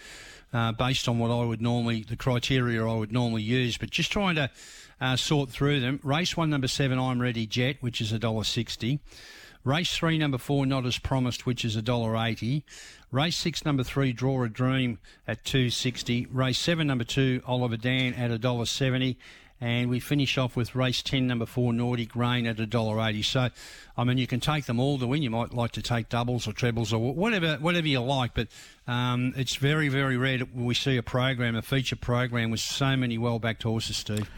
Uh, 0.53 0.71
based 0.71 1.09
on 1.09 1.19
what 1.19 1.29
I 1.29 1.43
would 1.43 1.61
normally, 1.61 2.05
the 2.07 2.15
criteria 2.15 2.81
I 2.87 2.93
would 2.93 3.11
normally 3.11 3.41
use, 3.41 3.77
but 3.77 3.89
just 3.89 4.13
trying 4.13 4.35
to 4.35 4.49
uh, 5.01 5.17
sort 5.17 5.49
through 5.49 5.81
them. 5.81 5.99
Race 6.03 6.37
one, 6.37 6.49
number 6.49 6.69
seven, 6.69 6.97
I'm 6.97 7.21
Ready 7.21 7.45
Jet, 7.45 7.75
which 7.81 7.99
is 7.99 8.13
a 8.13 8.17
dollar 8.17 8.45
sixty. 8.45 9.01
Race 9.65 9.93
three, 9.93 10.17
number 10.17 10.37
four, 10.37 10.65
Not 10.65 10.85
As 10.85 10.99
Promised, 10.99 11.45
which 11.45 11.65
is 11.65 11.75
a 11.75 11.81
dollar 11.81 12.15
eighty. 12.15 12.63
Race 13.11 13.35
six, 13.35 13.65
number 13.65 13.83
three, 13.83 14.13
Draw 14.13 14.43
a 14.43 14.49
Dream 14.49 14.99
at 15.27 15.43
two 15.43 15.69
sixty. 15.69 16.25
Race 16.27 16.57
seven, 16.57 16.87
number 16.87 17.03
two, 17.03 17.41
Oliver 17.45 17.75
Dan 17.75 18.13
at 18.13 18.31
a 18.31 18.37
dollar 18.37 18.65
seventy. 18.65 19.17
And 19.59 19.89
we 19.89 19.99
finish 19.99 20.37
off 20.37 20.55
with 20.55 20.75
race 20.75 21.01
10, 21.01 21.25
number 21.25 21.47
four, 21.47 21.73
Nordic 21.73 22.15
Rain 22.15 22.45
at 22.45 22.57
$1.80. 22.57 23.25
So, 23.25 23.49
I 23.97 24.03
mean, 24.03 24.19
you 24.19 24.27
can 24.27 24.39
take 24.39 24.65
them 24.65 24.79
all 24.79 24.99
to 24.99 25.07
win. 25.07 25.23
You 25.23 25.31
might 25.31 25.53
like 25.53 25.71
to 25.71 25.81
take 25.81 26.09
doubles 26.09 26.47
or 26.47 26.53
trebles 26.53 26.93
or 26.93 27.13
whatever 27.13 27.55
whatever 27.55 27.87
you 27.87 27.99
like, 28.01 28.35
but 28.35 28.49
um, 28.87 29.33
it's 29.35 29.55
very, 29.55 29.89
very 29.89 30.15
rare 30.15 30.37
that 30.37 30.55
we 30.55 30.75
see 30.75 30.97
a 30.97 31.03
program, 31.03 31.55
a 31.55 31.63
feature 31.63 31.95
program 31.95 32.51
with 32.51 32.59
so 32.59 32.95
many 32.95 33.17
well-backed 33.17 33.63
horses, 33.63 33.97
Steve. 33.97 34.29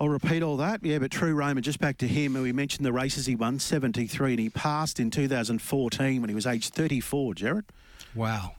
I'll 0.00 0.08
repeat 0.08 0.42
all 0.42 0.56
that. 0.58 0.82
Yeah, 0.82 0.98
but 0.98 1.10
True 1.10 1.34
Roman, 1.34 1.62
just 1.62 1.78
back 1.78 1.98
to 1.98 2.08
him. 2.08 2.32
We 2.32 2.52
mentioned 2.52 2.86
the 2.86 2.92
races 2.92 3.26
he 3.26 3.34
won, 3.34 3.58
73, 3.58 4.32
and 4.32 4.40
he 4.40 4.48
passed 4.48 4.98
in 4.98 5.10
2014 5.10 6.20
when 6.20 6.28
he 6.28 6.34
was 6.34 6.46
aged 6.46 6.72
34, 6.72 7.34
Gerard. 7.34 7.64
Wow. 8.14 8.52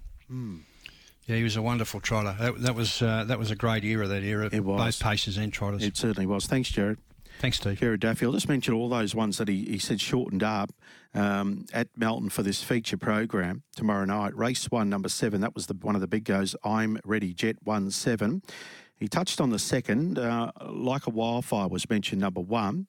Yeah, 1.31 1.37
he 1.37 1.43
was 1.43 1.55
a 1.55 1.61
wonderful 1.61 2.01
trotter. 2.01 2.35
That, 2.37 2.61
that 2.61 2.75
was 2.75 3.01
uh, 3.01 3.23
that 3.23 3.39
was 3.39 3.51
a 3.51 3.55
great 3.55 3.85
era. 3.85 4.05
That 4.05 4.21
era, 4.21 4.49
It 4.51 4.65
was. 4.65 4.97
both 4.97 4.99
paces 5.01 5.37
and 5.37 5.53
trotters. 5.53 5.81
It 5.81 5.95
certainly 5.95 6.25
was. 6.25 6.45
Thanks, 6.45 6.69
Gerard. 6.69 6.99
Thanks, 7.39 7.55
Steve. 7.55 7.79
Gerard 7.79 8.01
Daffy. 8.01 8.25
I'll 8.25 8.33
just 8.33 8.49
mention 8.49 8.73
all 8.73 8.89
those 8.89 9.15
ones 9.15 9.37
that 9.37 9.47
he, 9.47 9.63
he 9.63 9.77
said 9.79 10.01
shortened 10.01 10.43
up 10.43 10.73
um, 11.15 11.67
at 11.73 11.87
Melton 11.95 12.27
for 12.27 12.43
this 12.43 12.61
feature 12.61 12.97
program 12.97 13.63
tomorrow 13.77 14.03
night. 14.03 14.35
Race 14.35 14.65
one, 14.69 14.89
number 14.89 15.07
seven. 15.07 15.39
That 15.39 15.55
was 15.55 15.67
the 15.67 15.73
one 15.73 15.95
of 15.95 16.01
the 16.01 16.07
big 16.07 16.25
goes. 16.25 16.53
I'm 16.65 16.99
ready. 17.05 17.33
Jet 17.33 17.55
one 17.63 17.91
seven. 17.91 18.41
He 18.97 19.07
touched 19.07 19.39
on 19.39 19.51
the 19.51 19.59
second. 19.59 20.19
Uh, 20.19 20.51
like 20.69 21.07
a 21.07 21.11
wildfire 21.11 21.69
was 21.69 21.89
mentioned 21.89 22.19
number 22.19 22.41
one, 22.41 22.87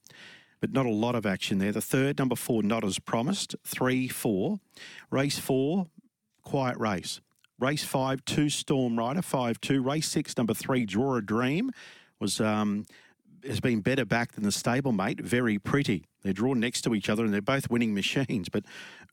but 0.60 0.72
not 0.72 0.84
a 0.84 0.90
lot 0.90 1.14
of 1.14 1.26
action 1.26 1.58
there. 1.58 1.70
The 1.70 1.80
third, 1.80 2.18
number 2.18 2.34
four, 2.34 2.64
not 2.64 2.82
as 2.84 2.98
promised. 2.98 3.54
Three, 3.64 4.08
four. 4.08 4.58
Race 5.12 5.38
four, 5.38 5.86
quiet 6.42 6.76
race. 6.78 7.20
Race 7.62 7.84
five, 7.84 8.24
two 8.24 8.48
Storm 8.48 8.98
Rider, 8.98 9.22
five 9.22 9.60
two. 9.60 9.82
Race 9.82 10.08
six, 10.08 10.36
number 10.36 10.52
three, 10.52 10.84
Draw 10.84 11.14
a 11.14 11.22
Dream, 11.22 11.70
was 12.18 12.40
um, 12.40 12.86
has 13.46 13.60
been 13.60 13.82
better 13.82 14.04
back 14.04 14.32
than 14.32 14.42
the 14.42 14.50
stablemate. 14.50 15.20
Very 15.20 15.60
pretty. 15.60 16.08
They're 16.24 16.32
drawn 16.32 16.58
next 16.58 16.82
to 16.82 16.94
each 16.96 17.08
other 17.08 17.24
and 17.24 17.32
they're 17.32 17.40
both 17.40 17.70
winning 17.70 17.94
machines. 17.94 18.48
But 18.48 18.64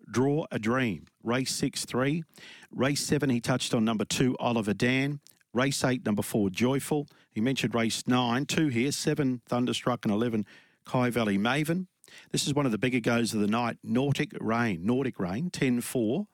Draw 0.09 0.47
a 0.49 0.57
Dream, 0.57 1.05
race 1.23 1.53
six 1.53 1.85
three. 1.85 2.23
Race 2.71 3.01
seven, 3.01 3.29
he 3.29 3.39
touched 3.39 3.75
on 3.75 3.85
number 3.85 4.03
two, 4.03 4.35
Oliver 4.39 4.73
Dan. 4.73 5.19
Race 5.53 5.83
eight, 5.83 6.03
number 6.03 6.23
four, 6.23 6.49
Joyful. 6.49 7.07
He 7.29 7.41
mentioned 7.41 7.75
race 7.75 8.07
nine, 8.07 8.47
two 8.47 8.69
here, 8.69 8.91
seven, 8.91 9.43
Thunderstruck, 9.47 10.05
and 10.05 10.11
11, 10.11 10.47
Kyvalley 10.87 11.37
Maven. 11.37 11.85
This 12.31 12.47
is 12.47 12.55
one 12.55 12.65
of 12.65 12.71
the 12.71 12.79
bigger 12.79 12.99
goes 12.99 13.35
of 13.35 13.41
the 13.41 13.47
night, 13.47 13.77
Nordic 13.83 14.31
Rain, 14.41 14.83
Nordic 14.83 15.19
Rain, 15.19 15.51
10 15.51 15.81
4 15.81 16.25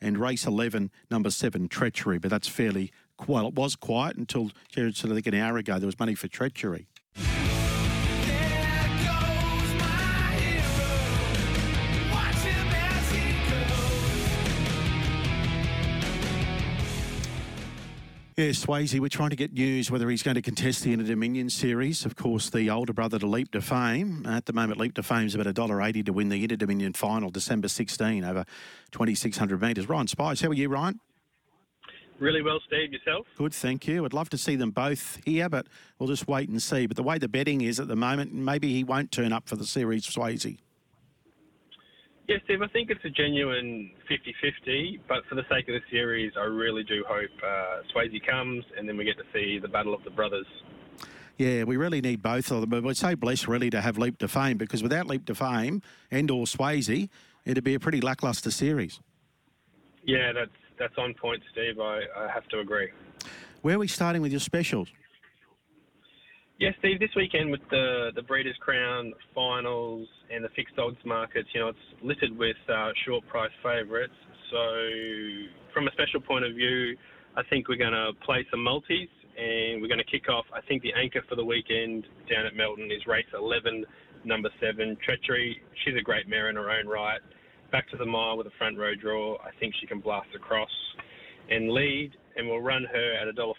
and 0.00 0.18
race 0.18 0.46
11, 0.46 0.90
number 1.10 1.30
seven, 1.30 1.68
Treachery. 1.68 2.18
But 2.18 2.30
that's 2.30 2.48
fairly, 2.48 2.92
well, 3.26 3.48
it 3.48 3.54
was 3.54 3.76
quiet 3.76 4.16
until 4.16 4.50
said, 4.72 5.10
I 5.10 5.14
think 5.14 5.26
an 5.26 5.34
hour 5.34 5.56
ago, 5.56 5.78
there 5.78 5.86
was 5.86 5.98
money 5.98 6.14
for 6.14 6.28
Treachery. 6.28 6.86
Yeah, 18.38 18.50
Swayzee, 18.50 19.00
we're 19.00 19.08
trying 19.08 19.30
to 19.30 19.36
get 19.36 19.54
news 19.54 19.90
whether 19.90 20.10
he's 20.10 20.22
going 20.22 20.34
to 20.34 20.42
contest 20.42 20.82
the 20.82 20.92
Inter 20.92 21.06
Dominion 21.06 21.48
Series. 21.48 22.04
Of 22.04 22.16
course, 22.16 22.50
the 22.50 22.68
older 22.68 22.92
brother 22.92 23.18
to 23.18 23.26
Leap 23.26 23.50
to 23.52 23.62
Fame. 23.62 24.26
At 24.26 24.44
the 24.44 24.52
moment, 24.52 24.78
Leap 24.78 24.92
to 24.96 25.02
Fame's 25.02 25.34
about 25.34 25.46
$1.80 25.46 26.04
to 26.04 26.12
win 26.12 26.28
the 26.28 26.42
Inter 26.42 26.56
Dominion 26.56 26.92
final, 26.92 27.30
December 27.30 27.68
16, 27.68 28.24
over 28.24 28.44
2,600 28.90 29.62
metres. 29.62 29.88
Ryan 29.88 30.06
Spice, 30.06 30.42
how 30.42 30.48
are 30.48 30.52
you, 30.52 30.68
Ryan? 30.68 31.00
Really 32.18 32.42
well, 32.42 32.60
Steve. 32.66 32.92
Yourself? 32.92 33.26
Good, 33.38 33.54
thank 33.54 33.86
you. 33.86 34.04
I'd 34.04 34.12
love 34.12 34.28
to 34.28 34.36
see 34.36 34.54
them 34.54 34.70
both 34.70 35.18
here, 35.24 35.48
but 35.48 35.66
we'll 35.98 36.10
just 36.10 36.28
wait 36.28 36.50
and 36.50 36.60
see. 36.60 36.86
But 36.86 36.98
the 36.98 37.02
way 37.02 37.16
the 37.16 37.28
betting 37.28 37.62
is 37.62 37.80
at 37.80 37.88
the 37.88 37.96
moment, 37.96 38.34
maybe 38.34 38.70
he 38.70 38.84
won't 38.84 39.10
turn 39.10 39.32
up 39.32 39.48
for 39.48 39.56
the 39.56 39.64
series, 39.64 40.06
Swayzee. 40.06 40.58
Yes, 42.28 42.40
Steve, 42.44 42.60
I 42.60 42.66
think 42.68 42.90
it's 42.90 43.04
a 43.04 43.10
genuine 43.10 43.92
50 44.08 44.34
50, 44.42 45.00
but 45.08 45.18
for 45.28 45.36
the 45.36 45.44
sake 45.48 45.68
of 45.68 45.74
the 45.74 45.80
series, 45.90 46.32
I 46.36 46.44
really 46.44 46.82
do 46.82 47.04
hope 47.06 47.30
uh, 47.44 47.82
Swayzee 47.94 48.24
comes 48.26 48.64
and 48.76 48.88
then 48.88 48.96
we 48.96 49.04
get 49.04 49.16
to 49.18 49.24
see 49.32 49.60
the 49.60 49.68
Battle 49.68 49.94
of 49.94 50.02
the 50.02 50.10
Brothers. 50.10 50.46
Yeah, 51.36 51.64
we 51.64 51.76
really 51.76 52.00
need 52.00 52.22
both 52.22 52.50
of 52.50 52.62
them. 52.62 52.70
But 52.70 52.82
we're 52.82 52.94
so 52.94 53.14
blessed, 53.14 53.46
really, 53.46 53.70
to 53.70 53.80
have 53.80 53.96
Leap 53.96 54.18
to 54.18 54.28
Fame 54.28 54.56
because 54.56 54.82
without 54.82 55.06
Leap 55.06 55.26
to 55.26 55.34
Fame 55.34 55.82
and 56.10 56.28
or 56.30 56.46
Swayzee, 56.46 57.10
it'd 57.44 57.62
be 57.62 57.74
a 57.74 57.80
pretty 57.80 58.00
lacklustre 58.00 58.50
series. 58.50 59.00
Yeah, 60.04 60.32
that's 60.32 60.50
that's 60.78 60.94
on 60.98 61.14
point, 61.14 61.42
Steve. 61.52 61.78
I, 61.78 62.00
I 62.16 62.28
have 62.32 62.48
to 62.48 62.60
agree. 62.60 62.88
Where 63.62 63.76
are 63.76 63.78
we 63.78 63.88
starting 63.88 64.22
with 64.22 64.32
your 64.32 64.40
specials? 64.40 64.88
Yeah, 66.58 66.70
Steve, 66.78 66.98
this 66.98 67.10
weekend 67.14 67.50
with 67.50 67.60
the, 67.68 68.12
the 68.14 68.22
Breeders' 68.22 68.56
Crown 68.60 69.12
finals 69.34 70.08
and 70.32 70.42
the 70.42 70.48
fixed 70.56 70.78
odds 70.78 70.96
markets, 71.04 71.50
you 71.52 71.60
know, 71.60 71.68
it's 71.68 71.86
littered 72.02 72.32
with 72.32 72.56
uh, 72.72 72.92
short 73.04 73.26
price 73.28 73.50
favourites. 73.62 74.16
So, 74.50 74.64
from 75.74 75.86
a 75.86 75.92
special 75.92 76.18
point 76.18 76.46
of 76.46 76.54
view, 76.54 76.96
I 77.36 77.42
think 77.50 77.68
we're 77.68 77.76
going 77.76 77.92
to 77.92 78.12
play 78.24 78.46
some 78.50 78.64
multis 78.64 79.12
and 79.36 79.82
we're 79.82 79.88
going 79.88 80.00
to 80.00 80.10
kick 80.10 80.30
off. 80.30 80.46
I 80.54 80.62
think 80.62 80.80
the 80.80 80.94
anchor 80.94 81.20
for 81.28 81.34
the 81.36 81.44
weekend 81.44 82.06
down 82.30 82.46
at 82.46 82.56
Melton 82.56 82.90
is 82.90 83.06
race 83.06 83.28
11, 83.34 83.84
number 84.24 84.48
7, 84.58 84.96
Treachery. 85.04 85.60
She's 85.84 85.94
a 86.00 86.02
great 86.02 86.26
mare 86.26 86.48
in 86.48 86.56
her 86.56 86.70
own 86.70 86.88
right. 86.88 87.20
Back 87.70 87.90
to 87.90 87.98
the 87.98 88.06
mile 88.06 88.38
with 88.38 88.46
a 88.46 88.56
front 88.56 88.78
row 88.78 88.94
draw. 88.94 89.36
I 89.44 89.50
think 89.60 89.74
she 89.78 89.86
can 89.86 90.00
blast 90.00 90.28
across 90.34 90.72
and 91.50 91.70
lead, 91.70 92.12
and 92.34 92.48
we'll 92.48 92.60
run 92.60 92.86
her 92.90 93.12
at 93.20 93.28
$1.50 93.36 93.52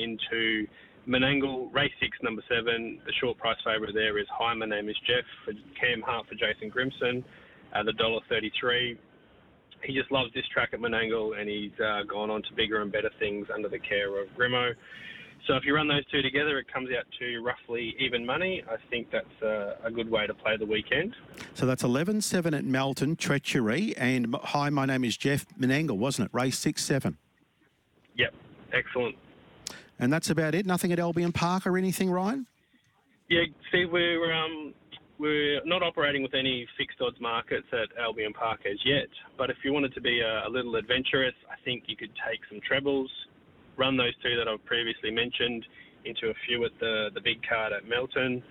into 0.00 0.68
Menangle, 1.06 1.72
race 1.72 1.92
six, 2.00 2.18
number 2.22 2.42
seven. 2.48 3.00
The 3.06 3.12
short 3.20 3.38
price 3.38 3.58
favourite 3.64 3.94
there 3.94 4.18
is 4.18 4.26
Hi, 4.32 4.52
my 4.54 4.66
name 4.66 4.88
is 4.88 4.96
Jeff 5.06 5.24
for 5.44 5.52
Cam 5.80 6.02
Hart 6.02 6.26
for 6.26 6.34
Jason 6.34 6.68
Grimson, 6.68 7.22
uh, 7.74 7.84
the 7.84 7.92
dollar 7.92 8.20
thirty-three. 8.28 8.98
He 9.84 9.94
just 9.94 10.10
loves 10.10 10.32
this 10.34 10.44
track 10.52 10.70
at 10.72 10.80
Menangle, 10.80 11.38
and 11.38 11.48
he's 11.48 11.78
uh, 11.78 12.02
gone 12.08 12.28
on 12.28 12.42
to 12.42 12.48
bigger 12.56 12.82
and 12.82 12.90
better 12.90 13.10
things 13.20 13.46
under 13.54 13.68
the 13.68 13.78
care 13.78 14.20
of 14.20 14.28
Grimo. 14.36 14.72
So 15.46 15.54
if 15.54 15.64
you 15.64 15.76
run 15.76 15.86
those 15.86 16.04
two 16.10 16.22
together, 16.22 16.58
it 16.58 16.66
comes 16.72 16.88
out 16.90 17.04
to 17.20 17.40
roughly 17.40 17.94
even 18.00 18.26
money. 18.26 18.64
I 18.68 18.76
think 18.90 19.12
that's 19.12 19.42
a, 19.42 19.76
a 19.84 19.90
good 19.92 20.10
way 20.10 20.26
to 20.26 20.34
play 20.34 20.56
the 20.56 20.66
weekend. 20.66 21.14
So 21.54 21.66
that's 21.66 21.84
11 21.84 22.22
7 22.22 22.52
at 22.52 22.64
Melton, 22.64 23.14
Treachery, 23.14 23.96
and 23.96 24.34
Hi, 24.42 24.70
my 24.70 24.86
name 24.86 25.04
is 25.04 25.16
Jeff 25.16 25.46
Menangle, 25.56 25.98
wasn't 25.98 26.30
it? 26.30 26.34
Race 26.34 26.58
6 26.58 26.82
7. 26.82 27.16
Yep, 28.16 28.34
excellent. 28.72 29.16
And 29.98 30.12
that's 30.12 30.30
about 30.30 30.54
it. 30.54 30.66
Nothing 30.66 30.92
at 30.92 30.98
Albion 30.98 31.32
Park 31.32 31.66
or 31.66 31.78
anything, 31.78 32.10
Ryan? 32.10 32.46
Yeah, 33.28 33.42
Steve, 33.68 33.90
we're 33.90 34.32
um, 34.32 34.74
we're 35.18 35.60
not 35.64 35.82
operating 35.82 36.22
with 36.22 36.34
any 36.34 36.66
fixed 36.78 37.00
odds 37.00 37.20
markets 37.20 37.66
at 37.72 37.88
Albion 37.98 38.32
Park 38.32 38.60
as 38.70 38.78
yet. 38.84 39.08
But 39.38 39.50
if 39.50 39.56
you 39.64 39.72
wanted 39.72 39.94
to 39.94 40.00
be 40.00 40.20
a, 40.20 40.46
a 40.46 40.50
little 40.50 40.76
adventurous, 40.76 41.34
I 41.50 41.56
think 41.64 41.84
you 41.86 41.96
could 41.96 42.12
take 42.28 42.40
some 42.50 42.60
trebles, 42.66 43.10
run 43.76 43.96
those 43.96 44.14
two 44.22 44.36
that 44.36 44.46
I've 44.46 44.64
previously 44.64 45.10
mentioned 45.10 45.64
into 46.04 46.28
a 46.28 46.34
few 46.46 46.64
at 46.64 46.72
the 46.78 47.08
the 47.14 47.20
big 47.20 47.38
card 47.48 47.72
at 47.72 47.88
Melton. 47.88 48.42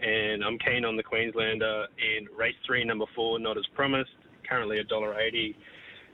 And 0.00 0.42
I'm 0.44 0.58
keen 0.58 0.84
on 0.84 0.96
the 0.96 1.02
Queenslander 1.02 1.86
in 1.98 2.26
race 2.36 2.56
three, 2.66 2.84
number 2.84 3.04
four, 3.14 3.38
not 3.38 3.58
as 3.58 3.66
promised. 3.74 4.10
Currently 4.48 4.78
a 4.78 4.84
dollar 4.84 5.20
eighty. 5.20 5.56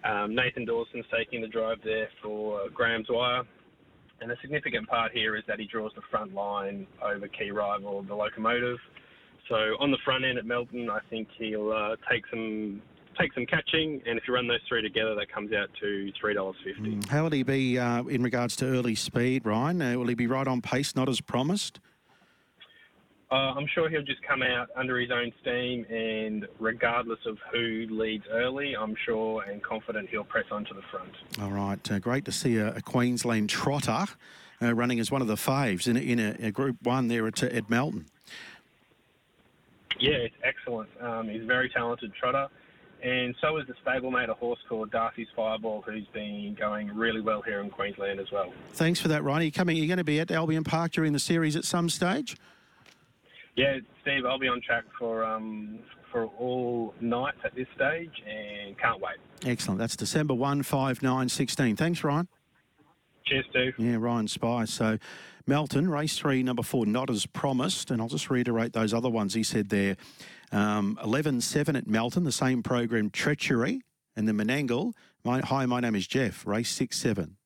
Um, 0.05 0.35
Nathan 0.35 0.65
Dawson's 0.65 1.07
taking 1.17 1.41
the 1.41 1.49
drive 1.49 1.79
there 1.85 2.09
for 2.23 2.69
Graham 2.73 3.03
Dwyer. 3.03 3.43
And 4.21 4.31
the 4.31 4.37
significant 4.43 4.89
part 4.89 5.13
here 5.13 5.37
is 5.37 5.45
that 5.47 5.59
he 5.61 5.67
draws 5.67 5.93
the 5.95 6.03
front 6.11 6.35
line 6.35 6.87
over 7.03 7.29
key 7.29 7.51
rival, 7.51 8.03
the 8.03 8.15
locomotive. 8.15 8.79
So 9.49 9.77
on 9.81 9.91
the 9.91 9.99
front 10.05 10.25
end 10.25 10.39
at 10.39 10.45
Melton, 10.45 10.91
I 10.91 11.01
think 11.09 11.29
he'll 11.39 11.73
uh, 11.73 11.97
take 12.11 12.25
some 12.31 12.83
take 13.19 13.33
some 13.33 13.47
catching, 13.47 14.01
and 14.07 14.17
if 14.17 14.29
you 14.29 14.35
run 14.35 14.47
those 14.47 14.61
three 14.69 14.81
together, 14.81 15.15
that 15.17 15.33
comes 15.33 15.53
out 15.53 15.69
to 15.81 16.13
three 16.21 16.35
dollars 16.35 16.57
fifty. 16.65 16.97
Mm. 16.97 17.09
How 17.09 17.25
will 17.25 17.31
he 17.31 17.43
be 17.43 17.79
uh, 17.79 18.05
in 18.05 18.23
regards 18.23 18.55
to 18.57 18.67
early 18.67 18.95
speed, 18.95 19.45
Ryan? 19.45 19.83
Uh, 19.83 19.99
will 19.99 20.07
he 20.07 20.15
be 20.15 20.27
right 20.27 20.47
on 20.47 20.61
pace, 20.61 20.95
not 20.95 21.09
as 21.09 21.21
promised? 21.21 21.81
Uh, 23.31 23.35
I'm 23.35 23.67
sure 23.67 23.91
he'll 23.91 24.03
just 24.03 24.23
come 24.23 24.43
out 24.43 24.71
under 24.75 24.99
his 24.99 25.11
own 25.11 25.33
steam, 25.43 25.85
and 25.91 26.47
regardless 26.59 27.19
of 27.27 27.37
who 27.53 27.87
leads 27.91 28.25
early, 28.31 28.75
I'm 28.75 28.95
sure 29.05 29.43
and 29.43 29.63
confident 29.63 30.09
he'll 30.09 30.25
press 30.25 30.47
on 30.51 30.65
to 30.65 30.75
the 30.75 30.83
front. 30.91 31.13
All 31.43 31.51
right, 31.51 31.93
uh, 31.93 31.99
great 31.99 32.25
to 32.25 32.33
see 32.33 32.57
a, 32.57 32.75
a 32.77 32.81
Queensland 32.81 33.51
trotter 33.51 34.07
uh, 34.63 34.75
running 34.75 34.99
as 34.99 35.11
one 35.11 35.21
of 35.21 35.29
the 35.29 35.35
faves 35.35 35.87
in, 35.87 35.99
a, 35.99 36.01
in 36.01 36.19
a, 36.19 36.47
a 36.47 36.51
Group 36.51 36.77
One 36.83 37.09
there 37.09 37.27
at, 37.27 37.43
at 37.43 37.69
Melton. 37.69 38.07
Yeah, 40.01 40.13
it's 40.13 40.35
excellent. 40.43 40.89
Um, 41.01 41.29
he's 41.29 41.43
a 41.43 41.47
very 41.47 41.69
talented 41.69 42.15
trotter. 42.15 42.47
And 43.03 43.35
so 43.41 43.59
is 43.59 43.67
the 43.67 43.75
stablemate, 43.85 44.29
a 44.29 44.35
horse 44.35 44.59
called 44.69 44.91
Darcy's 44.91 45.29
Fireball, 45.37 45.83
who's 45.83 46.07
been 46.09 46.57
going 46.59 46.89
really 46.97 47.21
well 47.21 47.43
here 47.43 47.61
in 47.61 47.71
Queensland 47.71 48.19
as 48.19 48.33
well. 48.33 48.53
Thanks 48.73 49.01
for 49.01 49.09
that. 49.09 49.23
Are 49.23 49.51
coming, 49.51 49.77
you're 49.77 49.87
going 49.87 49.99
to 49.99 50.05
be 50.05 50.19
at 50.19 50.31
Albion 50.31 50.65
Park 50.65 50.93
during 50.93 51.13
the 51.13 51.21
series 51.21 51.55
at 51.57 51.65
some 51.65 51.91
stage? 51.91 52.37
Yeah, 53.59 53.79
Steve, 54.03 54.25
I'll 54.25 54.39
be 54.39 54.47
on 54.47 54.61
track 54.61 54.85
for 54.97 55.25
um, 55.25 55.81
for 56.13 56.27
all 56.27 56.95
nights 57.01 57.39
at 57.45 57.57
this 57.57 57.67
stage, 57.75 58.13
and 58.25 58.79
can't 58.79 59.01
wait. 59.01 59.17
Excellent. 59.45 59.81
That's 59.81 59.97
December 59.97 60.33
1, 60.33 60.63
5, 60.63 61.03
9, 61.03 61.29
16. 61.29 61.75
Thanks, 61.75 62.05
Ryan. 62.05 62.29
Cheers, 63.27 63.45
Steve. 63.51 63.75
Yeah, 63.77 63.97
Ryan 63.99 64.29
Spice. 64.29 64.71
So, 64.73 64.99
Melton, 65.45 65.91
race 65.91 66.17
three, 66.17 66.45
number 66.45 66.63
four, 66.63 66.87
not 66.87 67.11
as 67.11 67.27
promised. 67.27 67.91
And 67.91 68.01
I'll 68.01 68.09
just 68.09 68.31
reiterate 68.31 68.75
those 68.75 68.95
other 68.95 69.11
ones 69.11 69.35
he 69.35 69.43
said 69.43 69.71
there. 69.71 69.97
Um, 70.53 70.97
11 71.03 71.41
7 71.41 71.75
at 71.75 71.89
Melton, 71.89 72.23
the 72.23 72.31
same 72.31 72.63
program, 72.63 73.11
Treachery. 73.11 73.83
And 74.15 74.29
the 74.29 74.33
Menangle, 74.33 74.93
my, 75.25 75.41
hi, 75.41 75.67
my 75.67 75.81
name 75.81 75.97
is 75.97 76.07
Jeff, 76.07 76.47
race 76.47 76.71
6 76.71 76.97
7. 76.97 77.37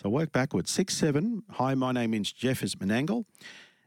So 0.00 0.10
work 0.10 0.30
backwards. 0.30 0.70
6 0.70 0.94
7, 0.94 1.42
hi, 1.50 1.74
my 1.74 1.90
name 1.90 2.14
is 2.14 2.32
Jeff 2.32 2.62
is 2.62 2.76
Menangle. 2.76 3.24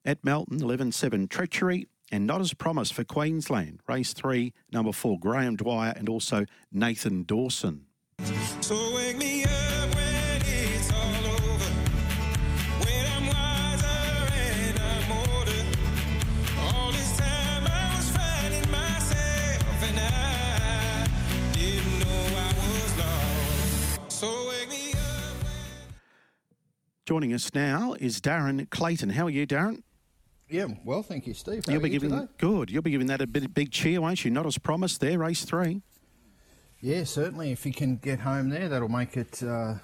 At 0.05 0.23
Melton, 0.23 0.61
11 0.61 0.91
7, 0.91 1.27
Treachery. 1.27 1.87
And 2.11 2.25
not 2.25 2.41
as 2.41 2.55
promised 2.55 2.95
for 2.95 3.03
Queensland, 3.03 3.81
race 3.87 4.13
three, 4.13 4.51
number 4.71 4.91
four, 4.91 5.19
Graham 5.19 5.55
Dwyer, 5.55 5.93
and 5.95 6.09
also 6.09 6.45
Nathan 6.71 7.21
Dawson. 7.21 7.85
So 8.61 8.95
wake 8.95 9.15
me 9.17 9.43
up 9.43 9.95
when 9.95 10.41
it's 10.41 10.91
all 10.91 11.25
over. 11.27 11.65
When 12.83 13.05
I'm 13.05 13.27
wiser 13.27 14.33
and 14.33 14.79
I'm 14.79 15.11
older. 15.11 15.63
All 16.61 16.91
this 16.91 17.15
time 17.15 17.67
I 17.67 17.95
was 17.95 18.09
finding 18.09 18.71
myself 18.71 19.83
and 19.83 19.99
I 19.99 21.07
didn't 21.53 21.99
know 21.99 22.37
I 22.37 22.53
was 22.57 22.97
lost. 22.97 24.11
So 24.11 24.49
wake 24.49 24.69
me 24.69 24.93
up. 24.93 25.35
Joining 27.05 27.33
us 27.33 27.53
now 27.53 27.93
is 27.99 28.19
Darren 28.19 28.67
Clayton. 28.71 29.11
How 29.11 29.27
are 29.27 29.29
you, 29.29 29.45
Darren? 29.45 29.83
Yeah, 30.49 30.65
well, 30.83 31.03
thank 31.03 31.27
you, 31.27 31.33
Steve. 31.33 31.63
How 31.65 31.73
You'll 31.73 31.81
be 31.81 31.89
you 31.89 31.99
giving 31.99 32.17
today? 32.17 32.31
good. 32.37 32.71
You'll 32.71 32.81
be 32.81 32.91
giving 32.91 33.07
that 33.07 33.21
a 33.21 33.27
bit 33.27 33.53
big 33.53 33.71
cheer, 33.71 34.01
won't 34.01 34.25
you? 34.25 34.31
Not 34.31 34.45
as 34.47 34.57
promised 34.57 34.99
there, 34.99 35.19
race 35.19 35.45
three. 35.45 35.81
Yeah, 36.81 37.03
certainly. 37.03 37.51
If 37.51 37.65
you 37.65 37.73
can 37.73 37.97
get 37.97 38.21
home 38.21 38.49
there, 38.49 38.67
that'll 38.69 38.89
make 38.89 39.15
it 39.15 39.43
uh, 39.43 39.75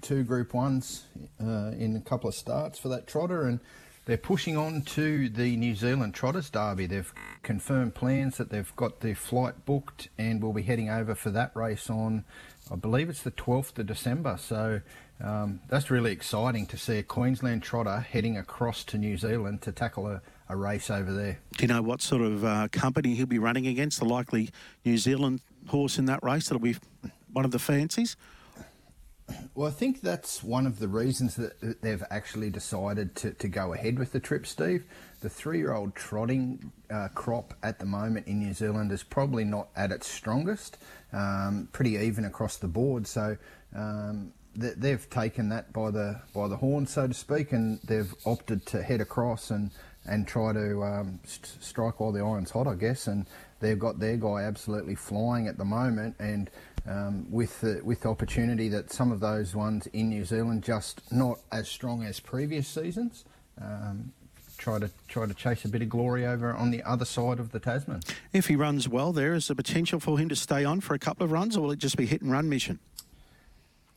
two 0.00 0.24
Group 0.24 0.54
Ones 0.54 1.04
uh, 1.40 1.72
in 1.78 1.94
a 1.94 2.00
couple 2.00 2.28
of 2.28 2.34
starts 2.34 2.78
for 2.78 2.88
that 2.88 3.06
trotter, 3.06 3.46
and 3.46 3.60
they're 4.06 4.16
pushing 4.16 4.56
on 4.56 4.82
to 4.82 5.28
the 5.28 5.56
New 5.56 5.76
Zealand 5.76 6.14
Trotters 6.14 6.50
Derby. 6.50 6.86
They've 6.86 7.12
confirmed 7.44 7.94
plans 7.94 8.38
that 8.38 8.50
they've 8.50 8.74
got 8.74 9.00
their 9.00 9.14
flight 9.14 9.64
booked, 9.64 10.08
and 10.18 10.42
we'll 10.42 10.52
be 10.52 10.62
heading 10.62 10.90
over 10.90 11.14
for 11.14 11.30
that 11.30 11.54
race 11.54 11.88
on, 11.88 12.24
I 12.70 12.74
believe 12.74 13.08
it's 13.08 13.22
the 13.22 13.30
12th 13.30 13.78
of 13.78 13.86
December. 13.86 14.36
So 14.40 14.80
um, 15.22 15.60
that's 15.68 15.90
really 15.90 16.10
exciting 16.10 16.66
to 16.66 16.76
see 16.76 16.98
a 16.98 17.02
Queensland 17.02 17.62
trotter 17.62 18.00
heading 18.00 18.36
across 18.36 18.82
to 18.84 18.98
New 18.98 19.16
Zealand 19.16 19.62
to 19.62 19.72
tackle 19.72 20.08
a, 20.08 20.20
a 20.48 20.56
race 20.56 20.90
over 20.90 21.12
there. 21.12 21.38
Do 21.56 21.62
you 21.62 21.68
know 21.68 21.82
what 21.82 22.02
sort 22.02 22.22
of 22.22 22.44
uh, 22.44 22.68
company 22.72 23.14
he'll 23.14 23.26
be 23.26 23.38
running 23.38 23.66
against? 23.68 24.00
The 24.00 24.04
likely 24.04 24.50
New 24.84 24.98
Zealand 24.98 25.40
horse 25.68 25.98
in 25.98 26.06
that 26.06 26.22
race 26.22 26.48
that'll 26.48 26.60
be 26.60 26.76
one 27.32 27.44
of 27.44 27.52
the 27.52 27.60
fancies. 27.60 28.16
Well, 29.54 29.68
I 29.68 29.70
think 29.70 30.00
that's 30.00 30.42
one 30.42 30.66
of 30.66 30.78
the 30.78 30.88
reasons 30.88 31.36
that 31.36 31.80
they've 31.80 32.02
actually 32.10 32.50
decided 32.50 33.14
to, 33.16 33.32
to 33.32 33.48
go 33.48 33.72
ahead 33.72 33.98
with 33.98 34.12
the 34.12 34.20
trip, 34.20 34.46
Steve. 34.46 34.84
The 35.20 35.28
three 35.28 35.58
year 35.58 35.72
old 35.72 35.94
trotting 35.94 36.72
uh, 36.90 37.08
crop 37.14 37.54
at 37.62 37.78
the 37.78 37.86
moment 37.86 38.26
in 38.26 38.40
New 38.40 38.52
Zealand 38.54 38.90
is 38.92 39.02
probably 39.02 39.44
not 39.44 39.68
at 39.76 39.92
its 39.92 40.10
strongest, 40.10 40.78
um, 41.12 41.68
pretty 41.72 41.96
even 41.96 42.24
across 42.24 42.56
the 42.56 42.68
board. 42.68 43.06
So, 43.06 43.36
um, 43.74 44.32
they've 44.54 45.08
taken 45.10 45.48
that 45.50 45.72
by 45.72 45.90
the 45.90 46.20
by 46.34 46.48
the 46.48 46.56
horn, 46.56 46.86
so 46.86 47.06
to 47.06 47.14
speak, 47.14 47.52
and 47.52 47.80
they've 47.84 48.14
opted 48.26 48.66
to 48.66 48.82
head 48.82 49.00
across 49.00 49.50
and 49.50 49.70
and 50.04 50.26
try 50.26 50.52
to 50.52 50.82
um, 50.82 51.20
st- 51.24 51.62
strike 51.62 52.00
while 52.00 52.12
the 52.12 52.20
iron's 52.20 52.50
hot, 52.50 52.66
I 52.66 52.74
guess. 52.74 53.06
And 53.06 53.26
they've 53.60 53.78
got 53.78 54.00
their 54.00 54.16
guy 54.16 54.42
absolutely 54.42 54.96
flying 54.96 55.46
at 55.46 55.58
the 55.58 55.64
moment, 55.64 56.16
and 56.18 56.50
um, 56.86 57.30
with 57.30 57.60
the, 57.60 57.80
with 57.84 58.00
the 58.00 58.08
opportunity 58.08 58.68
that 58.68 58.92
some 58.92 59.12
of 59.12 59.20
those 59.20 59.54
ones 59.54 59.86
in 59.88 60.08
New 60.08 60.24
Zealand 60.24 60.64
just 60.64 61.00
not 61.12 61.38
as 61.52 61.68
strong 61.68 62.02
as 62.04 62.20
previous 62.20 62.66
seasons. 62.66 63.24
Um, 63.60 64.12
try 64.58 64.78
to 64.78 64.90
try 65.08 65.26
to 65.26 65.34
chase 65.34 65.64
a 65.64 65.68
bit 65.68 65.82
of 65.82 65.88
glory 65.88 66.24
over 66.24 66.54
on 66.54 66.70
the 66.70 66.82
other 66.84 67.04
side 67.04 67.40
of 67.40 67.50
the 67.50 67.58
Tasman. 67.58 68.00
If 68.32 68.46
he 68.46 68.54
runs 68.54 68.88
well, 68.88 69.12
there 69.12 69.34
is 69.34 69.48
the 69.48 69.56
potential 69.56 69.98
for 69.98 70.18
him 70.18 70.28
to 70.28 70.36
stay 70.36 70.64
on 70.64 70.80
for 70.80 70.94
a 70.94 70.98
couple 70.98 71.24
of 71.24 71.32
runs, 71.32 71.56
or 71.56 71.62
will 71.62 71.72
it 71.72 71.78
just 71.78 71.96
be 71.96 72.06
hit 72.06 72.22
and 72.22 72.30
run 72.30 72.48
mission? 72.48 72.78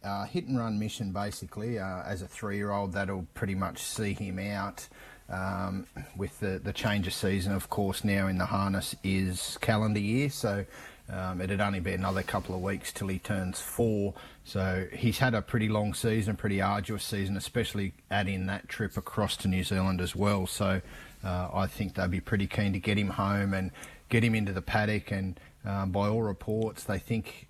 Uh, 0.05 0.25
hit 0.25 0.45
and 0.45 0.57
run 0.57 0.77
mission, 0.77 1.11
basically. 1.11 1.79
Uh, 1.79 2.03
as 2.03 2.21
a 2.21 2.27
three-year-old, 2.27 2.93
that'll 2.93 3.25
pretty 3.33 3.55
much 3.55 3.81
see 3.81 4.13
him 4.13 4.37
out. 4.39 4.87
Um, 5.27 5.87
with 6.15 6.39
the, 6.39 6.59
the 6.63 6.71
change 6.71 7.07
of 7.07 7.13
season, 7.13 7.51
of 7.51 7.69
course, 7.69 8.03
now 8.03 8.27
in 8.27 8.37
the 8.37 8.45
harness 8.45 8.95
is 9.03 9.57
calendar 9.59 9.99
year, 9.99 10.29
so 10.29 10.65
um, 11.09 11.41
it'd 11.41 11.61
only 11.61 11.79
be 11.79 11.93
another 11.93 12.21
couple 12.21 12.53
of 12.53 12.61
weeks 12.61 12.91
till 12.91 13.07
he 13.07 13.17
turns 13.17 13.59
four. 13.59 14.13
So 14.43 14.87
he's 14.93 15.17
had 15.17 15.33
a 15.33 15.41
pretty 15.41 15.67
long 15.67 15.95
season, 15.95 16.35
pretty 16.35 16.61
arduous 16.61 17.03
season, 17.03 17.37
especially 17.37 17.93
adding 18.11 18.45
that 18.47 18.69
trip 18.69 18.97
across 18.97 19.35
to 19.37 19.47
New 19.47 19.63
Zealand 19.63 20.01
as 20.01 20.15
well. 20.15 20.45
So 20.45 20.81
uh, 21.23 21.49
I 21.51 21.65
think 21.65 21.95
they'd 21.95 22.11
be 22.11 22.21
pretty 22.21 22.47
keen 22.47 22.73
to 22.73 22.79
get 22.79 22.97
him 22.97 23.09
home 23.09 23.53
and 23.53 23.71
get 24.09 24.23
him 24.23 24.35
into 24.35 24.53
the 24.53 24.61
paddock. 24.61 25.11
And 25.11 25.39
um, 25.65 25.91
by 25.91 26.07
all 26.07 26.21
reports, 26.21 26.83
they 26.83 26.99
think 26.99 27.47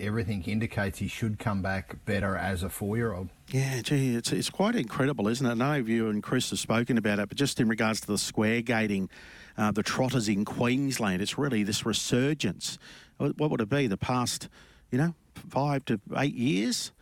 everything 0.00 0.42
indicates 0.44 0.98
he 0.98 1.08
should 1.08 1.38
come 1.38 1.62
back 1.62 2.04
better 2.04 2.36
as 2.36 2.62
a 2.62 2.68
four-year-old. 2.68 3.28
Yeah, 3.48 3.82
gee, 3.82 4.14
it's, 4.16 4.32
it's 4.32 4.50
quite 4.50 4.76
incredible, 4.76 5.28
isn't 5.28 5.46
it? 5.46 5.50
I 5.50 5.54
know 5.54 5.74
you 5.74 6.08
and 6.08 6.22
Chris 6.22 6.50
have 6.50 6.58
spoken 6.58 6.98
about 6.98 7.18
it, 7.18 7.28
but 7.28 7.36
just 7.36 7.60
in 7.60 7.68
regards 7.68 8.00
to 8.02 8.06
the 8.06 8.18
square 8.18 8.62
gaiting, 8.62 9.10
uh, 9.58 9.70
the 9.72 9.82
trotters 9.82 10.28
in 10.28 10.44
Queensland, 10.44 11.20
it's 11.22 11.36
really 11.38 11.62
this 11.62 11.84
resurgence. 11.84 12.78
What 13.18 13.50
would 13.50 13.60
it 13.60 13.68
be? 13.68 13.86
The 13.86 13.96
past, 13.96 14.48
you 14.90 14.98
know, 14.98 15.14
five 15.34 15.84
to 15.86 16.00
eight 16.16 16.34
years? 16.34 16.92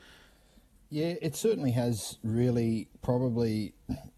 Yeah, 0.91 1.15
it 1.21 1.37
certainly 1.37 1.73
has 1.73 2.19
really 2.25 2.89
probably 3.03 3.75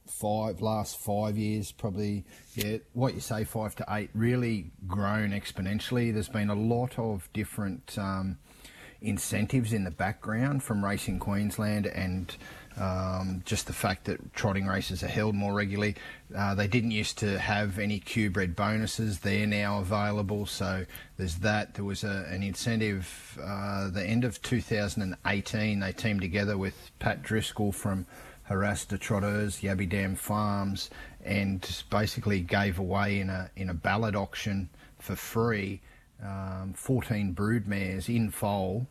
five 0.07 0.61
last 0.61 0.99
five 0.99 1.39
years 1.39 1.71
probably 1.71 2.25
yeah 2.55 2.79
what 2.95 3.15
you 3.15 3.21
say 3.21 3.45
five 3.45 3.75
to 3.77 3.85
eight 3.91 4.11
really 4.13 4.71
grown 4.89 5.31
exponentially 5.31 6.13
there's 6.13 6.29
been 6.29 6.51
a 6.51 6.55
lot 6.55 6.99
of 6.99 7.29
different 7.33 7.97
um, 7.97 8.37
incentives 9.03 9.73
in 9.73 9.85
the 9.85 9.91
background 9.91 10.63
from 10.63 10.85
Racing 10.85 11.19
Queensland 11.19 11.87
and 11.87 12.37
um, 12.79 13.43
just 13.45 13.67
the 13.67 13.73
fact 13.73 14.05
that 14.05 14.33
trotting 14.35 14.67
races 14.67 15.03
are 15.03 15.09
held 15.09 15.35
more 15.35 15.53
regularly. 15.53 15.97
Uh, 16.35 16.55
they 16.55 16.67
didn't 16.67 16.93
used 16.93 17.19
to 17.19 17.39
have 17.39 17.79
any 17.79 17.99
Q-bred 17.99 18.55
bonuses. 18.55 19.21
They're 19.21 19.47
now 19.47 19.81
available. 19.81 20.47
So 20.47 20.85
there's 21.17 21.37
that. 21.37 21.75
There 21.75 21.85
was 21.85 22.05
a, 22.05 22.27
an 22.31 22.43
incentive 22.43 23.39
uh, 23.43 23.91
the 23.91 24.05
end 24.05 24.25
of 24.25 24.41
2018. 24.43 25.81
They 25.81 25.93
teamed 25.93 26.21
together 26.21 26.57
with 26.57 26.91
Pat 26.99 27.23
Driscoll 27.23 27.73
from 27.73 28.07
Harasta 28.49 28.99
Trotters, 28.99 29.61
Yabby 29.61 29.89
Dam 29.89 30.15
Farms, 30.15 30.91
and 31.25 31.85
basically 31.91 32.41
gave 32.41 32.79
away 32.79 33.21
in 33.21 33.31
a 33.31 33.51
in 33.57 33.69
a 33.69 33.75
ballot 33.75 34.17
auction 34.17 34.69
for 34.99 35.17
free 35.17 35.81
um, 36.25 36.75
14 36.75 37.33
brood 37.33 37.67
mares 37.67 38.09
in 38.09 38.31
foal 38.31 38.87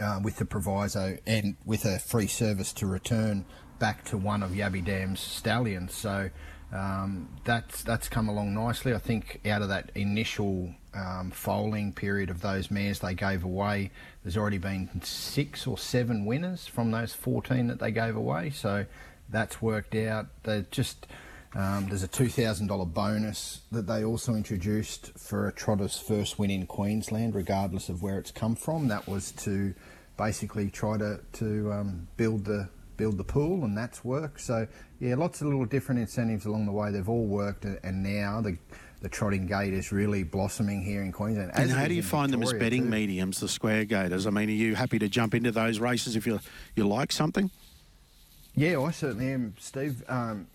uh, 0.00 0.20
with 0.22 0.36
the 0.36 0.44
proviso 0.44 1.16
and 1.26 1.56
with 1.64 1.84
a 1.84 1.98
free 1.98 2.26
service 2.26 2.72
to 2.74 2.86
return 2.86 3.44
back 3.78 4.04
to 4.04 4.16
one 4.16 4.42
of 4.42 4.50
Yabby 4.50 4.84
Dam's 4.84 5.20
stallions. 5.20 5.94
So 5.94 6.30
um, 6.72 7.28
that's 7.44 7.82
that's 7.82 8.08
come 8.08 8.28
along 8.28 8.54
nicely. 8.54 8.94
I 8.94 8.98
think 8.98 9.40
out 9.46 9.62
of 9.62 9.68
that 9.68 9.90
initial 9.94 10.74
um, 10.94 11.30
foaling 11.30 11.92
period 11.92 12.30
of 12.30 12.40
those 12.40 12.70
mares 12.70 12.98
they 12.98 13.14
gave 13.14 13.44
away, 13.44 13.90
there's 14.22 14.36
already 14.36 14.58
been 14.58 14.88
six 15.02 15.66
or 15.66 15.78
seven 15.78 16.24
winners 16.24 16.66
from 16.66 16.90
those 16.90 17.14
14 17.14 17.68
that 17.68 17.78
they 17.78 17.90
gave 17.90 18.16
away. 18.16 18.50
So 18.50 18.84
that's 19.30 19.62
worked 19.62 19.94
out. 19.94 20.26
They 20.42 20.66
just 20.70 21.06
um, 21.54 21.88
there's 21.88 22.02
a 22.02 22.08
$2,000 22.08 22.92
bonus 22.92 23.62
that 23.72 23.86
they 23.86 24.04
also 24.04 24.34
introduced 24.34 25.18
for 25.18 25.48
a 25.48 25.52
trotter's 25.52 25.98
first 25.98 26.38
win 26.38 26.50
in 26.50 26.66
Queensland, 26.66 27.34
regardless 27.34 27.88
of 27.88 28.02
where 28.02 28.18
it's 28.18 28.30
come 28.30 28.54
from. 28.54 28.88
That 28.88 29.06
was 29.08 29.32
to 29.32 29.74
basically 30.16 30.68
try 30.68 30.98
to, 30.98 31.20
to 31.34 31.72
um, 31.72 32.08
build 32.16 32.44
the 32.44 32.68
build 32.98 33.16
the 33.16 33.24
pool, 33.24 33.64
and 33.64 33.78
that's 33.78 34.04
worked. 34.04 34.40
So 34.40 34.66
yeah, 35.00 35.14
lots 35.14 35.40
of 35.40 35.46
little 35.46 35.64
different 35.64 36.00
incentives 36.00 36.44
along 36.44 36.66
the 36.66 36.72
way. 36.72 36.90
They've 36.90 37.08
all 37.08 37.26
worked, 37.26 37.64
and 37.64 38.02
now 38.02 38.42
the 38.42 38.58
the 39.00 39.08
trotting 39.08 39.46
gate 39.46 39.72
is 39.72 39.92
really 39.92 40.24
blossoming 40.24 40.82
here 40.82 41.02
in 41.02 41.12
Queensland. 41.12 41.52
and 41.54 41.70
how 41.70 41.86
do 41.86 41.94
you 41.94 42.02
find 42.02 42.32
Victoria 42.32 42.48
them 42.48 42.56
as 42.56 42.60
betting 42.60 42.82
too. 42.82 42.90
mediums, 42.90 43.38
the 43.38 43.48
square 43.48 43.84
gaiters? 43.84 44.26
I 44.26 44.30
mean, 44.30 44.48
are 44.48 44.52
you 44.52 44.74
happy 44.74 44.98
to 44.98 45.08
jump 45.08 45.36
into 45.36 45.52
those 45.52 45.78
races 45.78 46.16
if 46.16 46.26
you 46.26 46.40
you 46.74 46.86
like 46.86 47.12
something? 47.12 47.50
Yeah, 48.56 48.80
I 48.80 48.90
certainly 48.90 49.30
am, 49.30 49.54
Steve. 49.60 50.02
Um, 50.08 50.48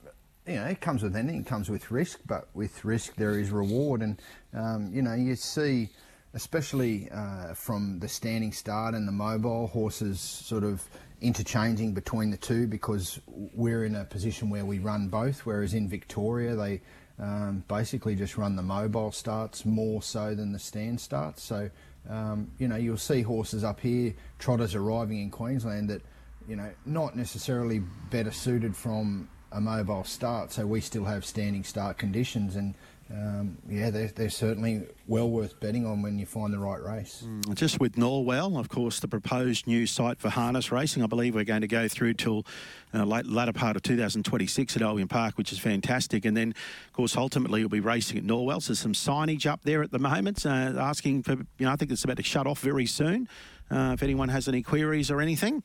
you 0.47 0.56
know, 0.56 0.65
it 0.65 0.82
comes 0.82 1.03
with 1.03 1.15
anything. 1.15 1.41
It 1.41 1.47
comes 1.47 1.69
with 1.69 1.91
risk, 1.91 2.19
but 2.25 2.47
with 2.53 2.84
risk 2.84 3.15
there 3.15 3.39
is 3.39 3.49
reward. 3.49 4.01
And 4.01 4.21
um, 4.53 4.91
you 4.93 5.01
know, 5.01 5.13
you 5.13 5.36
see, 5.36 5.89
especially 6.34 7.10
uh, 7.12 7.53
from 7.53 7.99
the 7.99 8.08
standing 8.08 8.51
start 8.51 8.93
and 8.93 9.08
the 9.08 9.12
mobile 9.12 9.67
horses, 9.67 10.19
sort 10.19 10.63
of 10.63 10.84
interchanging 11.21 11.93
between 11.93 12.29
the 12.29 12.38
two 12.38 12.67
because 12.67 13.19
we're 13.27 13.86
in 13.86 13.95
a 13.95 14.03
position 14.03 14.49
where 14.49 14.65
we 14.65 14.79
run 14.79 15.08
both. 15.08 15.45
Whereas 15.45 15.73
in 15.73 15.88
Victoria, 15.88 16.56
they 16.56 16.82
um, 17.19 17.63
basically 17.67 18.15
just 18.15 18.38
run 18.38 18.56
the 18.56 18.63
mobile 18.63 19.12
starts 19.12 19.65
more 19.65 20.01
so 20.01 20.36
than 20.36 20.51
the 20.51 20.60
stand 20.60 20.99
starts. 20.99 21.41
So 21.41 21.69
um, 22.10 22.51
you 22.60 22.67
know, 22.67 22.75
you'll 22.75 22.97
see 22.97 23.21
horses 23.21 23.63
up 23.63 23.79
here, 23.79 24.13
trotters 24.39 24.75
arriving 24.75 25.21
in 25.21 25.29
Queensland 25.29 25.89
that 25.89 26.01
you 26.47 26.56
know, 26.56 26.69
not 26.86 27.15
necessarily 27.15 27.79
better 28.10 28.32
suited 28.32 28.75
from 28.75 29.29
a 29.53 29.61
mobile 29.61 30.03
start, 30.03 30.51
so 30.51 30.65
we 30.65 30.81
still 30.81 31.05
have 31.05 31.23
standing 31.23 31.63
start 31.63 31.97
conditions, 31.97 32.55
and 32.55 32.73
um, 33.11 33.57
yeah, 33.69 33.89
they're, 33.91 34.07
they're, 34.07 34.29
certainly 34.29 34.81
well 35.07 35.29
worth 35.29 35.59
betting 35.59 35.85
on 35.85 36.01
when 36.01 36.17
you 36.17 36.25
find 36.25 36.51
the 36.51 36.57
right 36.57 36.81
race. 36.81 37.23
Mm, 37.23 37.53
just 37.53 37.79
with 37.79 37.95
Norwell, 37.95 38.59
of 38.59 38.69
course, 38.69 38.99
the 39.01 39.07
proposed 39.07 39.67
new 39.67 39.85
site 39.85 40.19
for 40.19 40.29
harness 40.29 40.71
racing. 40.71 41.03
I 41.03 41.07
believe 41.07 41.35
we're 41.35 41.43
going 41.43 41.61
to 41.61 41.67
go 41.67 41.87
through 41.87 42.15
till 42.15 42.45
uh, 42.93 43.03
late, 43.03 43.27
latter 43.27 43.53
part 43.53 43.75
of 43.75 43.83
2026 43.83 44.75
at 44.75 44.81
Albion 44.81 45.07
Park, 45.07 45.37
which 45.37 45.51
is 45.51 45.59
fantastic. 45.59 46.25
And 46.25 46.35
then, 46.35 46.55
of 46.87 46.93
course, 46.93 47.15
ultimately 47.15 47.59
you'll 47.59 47.69
be 47.69 47.81
racing 47.81 48.17
at 48.17 48.23
Norwell. 48.23 48.61
So 48.61 48.69
there's 48.69 48.79
some 48.79 48.93
signage 48.93 49.45
up 49.45 49.61
there 49.63 49.83
at 49.83 49.91
the 49.91 49.99
moment, 49.99 50.45
uh, 50.45 50.73
asking 50.79 51.23
for, 51.23 51.33
you 51.33 51.65
know, 51.65 51.71
I 51.71 51.75
think 51.75 51.91
it's 51.91 52.03
about 52.03 52.17
to 52.17 52.23
shut 52.23 52.47
off 52.47 52.61
very 52.61 52.87
soon. 52.87 53.27
Uh, 53.69 53.91
if 53.93 54.01
anyone 54.01 54.29
has 54.29 54.47
any 54.47 54.63
queries 54.63 55.11
or 55.11 55.21
anything, 55.21 55.61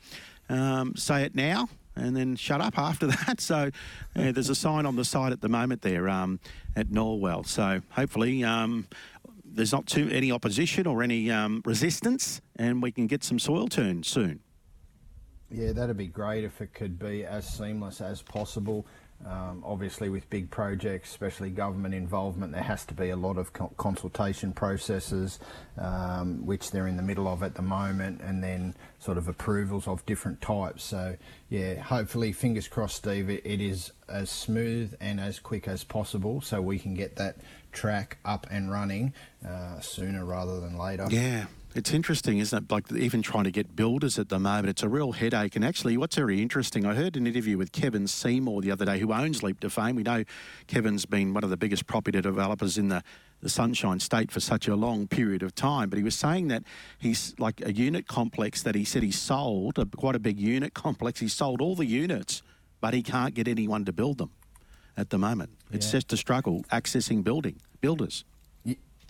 um, 0.50 0.96
say 0.96 1.22
it 1.22 1.34
now 1.34 1.68
and 1.98 2.16
then 2.16 2.36
shut 2.36 2.60
up 2.60 2.78
after 2.78 3.06
that. 3.26 3.40
So 3.40 3.70
yeah, 4.14 4.32
there's 4.32 4.48
a 4.48 4.54
sign 4.54 4.86
on 4.86 4.96
the 4.96 5.04
side 5.04 5.32
at 5.32 5.40
the 5.40 5.48
moment 5.48 5.82
there 5.82 6.08
um, 6.08 6.40
at 6.76 6.88
Norwell. 6.88 7.46
So 7.46 7.82
hopefully 7.90 8.44
um, 8.44 8.86
there's 9.44 9.72
not 9.72 9.86
too 9.86 10.08
any 10.12 10.32
opposition 10.32 10.86
or 10.86 11.02
any 11.02 11.30
um, 11.30 11.62
resistance, 11.64 12.40
and 12.56 12.82
we 12.82 12.92
can 12.92 13.06
get 13.06 13.24
some 13.24 13.38
soil 13.38 13.68
turned 13.68 14.06
soon. 14.06 14.40
Yeah, 15.50 15.72
that'd 15.72 15.96
be 15.96 16.06
great 16.06 16.44
if 16.44 16.60
it 16.60 16.74
could 16.74 16.98
be 16.98 17.24
as 17.24 17.48
seamless 17.48 18.00
as 18.00 18.20
possible. 18.20 18.86
Um, 19.26 19.64
obviously, 19.66 20.08
with 20.08 20.30
big 20.30 20.50
projects, 20.50 21.10
especially 21.10 21.50
government 21.50 21.92
involvement, 21.92 22.52
there 22.52 22.62
has 22.62 22.84
to 22.86 22.94
be 22.94 23.10
a 23.10 23.16
lot 23.16 23.36
of 23.36 23.52
co- 23.52 23.72
consultation 23.76 24.52
processes, 24.52 25.40
um, 25.76 26.46
which 26.46 26.70
they're 26.70 26.86
in 26.86 26.96
the 26.96 27.02
middle 27.02 27.26
of 27.26 27.42
at 27.42 27.54
the 27.54 27.62
moment, 27.62 28.20
and 28.22 28.42
then 28.44 28.74
sort 29.00 29.18
of 29.18 29.26
approvals 29.26 29.88
of 29.88 30.06
different 30.06 30.40
types. 30.40 30.84
So, 30.84 31.16
yeah, 31.48 31.80
hopefully, 31.80 32.32
fingers 32.32 32.68
crossed, 32.68 32.96
Steve, 32.96 33.28
it, 33.28 33.44
it 33.44 33.60
is 33.60 33.90
as 34.08 34.30
smooth 34.30 34.94
and 35.00 35.20
as 35.20 35.40
quick 35.40 35.66
as 35.66 35.82
possible 35.82 36.40
so 36.40 36.62
we 36.62 36.78
can 36.78 36.94
get 36.94 37.16
that 37.16 37.36
track 37.72 38.18
up 38.24 38.46
and 38.50 38.70
running 38.70 39.12
uh, 39.46 39.80
sooner 39.80 40.24
rather 40.24 40.60
than 40.60 40.78
later. 40.78 41.06
Yeah, 41.10 41.46
it's 41.78 41.92
interesting, 41.92 42.38
isn't 42.38 42.64
it? 42.64 42.70
Like 42.72 42.90
even 42.92 43.22
trying 43.22 43.44
to 43.44 43.52
get 43.52 43.76
builders 43.76 44.18
at 44.18 44.28
the 44.28 44.38
moment, 44.38 44.68
it's 44.68 44.82
a 44.82 44.88
real 44.88 45.12
headache. 45.12 45.54
And 45.54 45.64
actually, 45.64 45.96
what's 45.96 46.16
very 46.16 46.42
interesting, 46.42 46.84
I 46.84 46.94
heard 46.94 47.16
an 47.16 47.26
interview 47.26 47.56
with 47.56 47.70
Kevin 47.70 48.08
Seymour 48.08 48.60
the 48.60 48.72
other 48.72 48.84
day, 48.84 48.98
who 48.98 49.12
owns 49.12 49.42
Leap 49.44 49.60
to 49.60 49.70
Fame. 49.70 49.94
We 49.94 50.02
know 50.02 50.24
Kevin's 50.66 51.06
been 51.06 51.32
one 51.32 51.44
of 51.44 51.50
the 51.50 51.56
biggest 51.56 51.86
property 51.86 52.20
developers 52.20 52.76
in 52.76 52.88
the, 52.88 53.02
the 53.40 53.48
Sunshine 53.48 54.00
State 54.00 54.32
for 54.32 54.40
such 54.40 54.66
a 54.66 54.74
long 54.74 55.06
period 55.06 55.42
of 55.44 55.54
time. 55.54 55.88
But 55.88 55.98
he 55.98 56.02
was 56.02 56.16
saying 56.16 56.48
that 56.48 56.64
he's 56.98 57.34
like 57.38 57.64
a 57.64 57.72
unit 57.72 58.08
complex 58.08 58.62
that 58.64 58.74
he 58.74 58.84
said 58.84 59.04
he 59.04 59.12
sold, 59.12 59.78
a, 59.78 59.86
quite 59.86 60.16
a 60.16 60.20
big 60.20 60.40
unit 60.40 60.74
complex. 60.74 61.20
He 61.20 61.28
sold 61.28 61.60
all 61.62 61.76
the 61.76 61.86
units, 61.86 62.42
but 62.80 62.92
he 62.92 63.02
can't 63.02 63.34
get 63.34 63.46
anyone 63.46 63.84
to 63.84 63.92
build 63.92 64.18
them 64.18 64.32
at 64.96 65.10
the 65.10 65.18
moment. 65.18 65.50
It's 65.70 65.92
just 65.92 66.12
a 66.12 66.16
struggle 66.16 66.64
accessing 66.72 67.22
building 67.22 67.60
builders. 67.80 68.24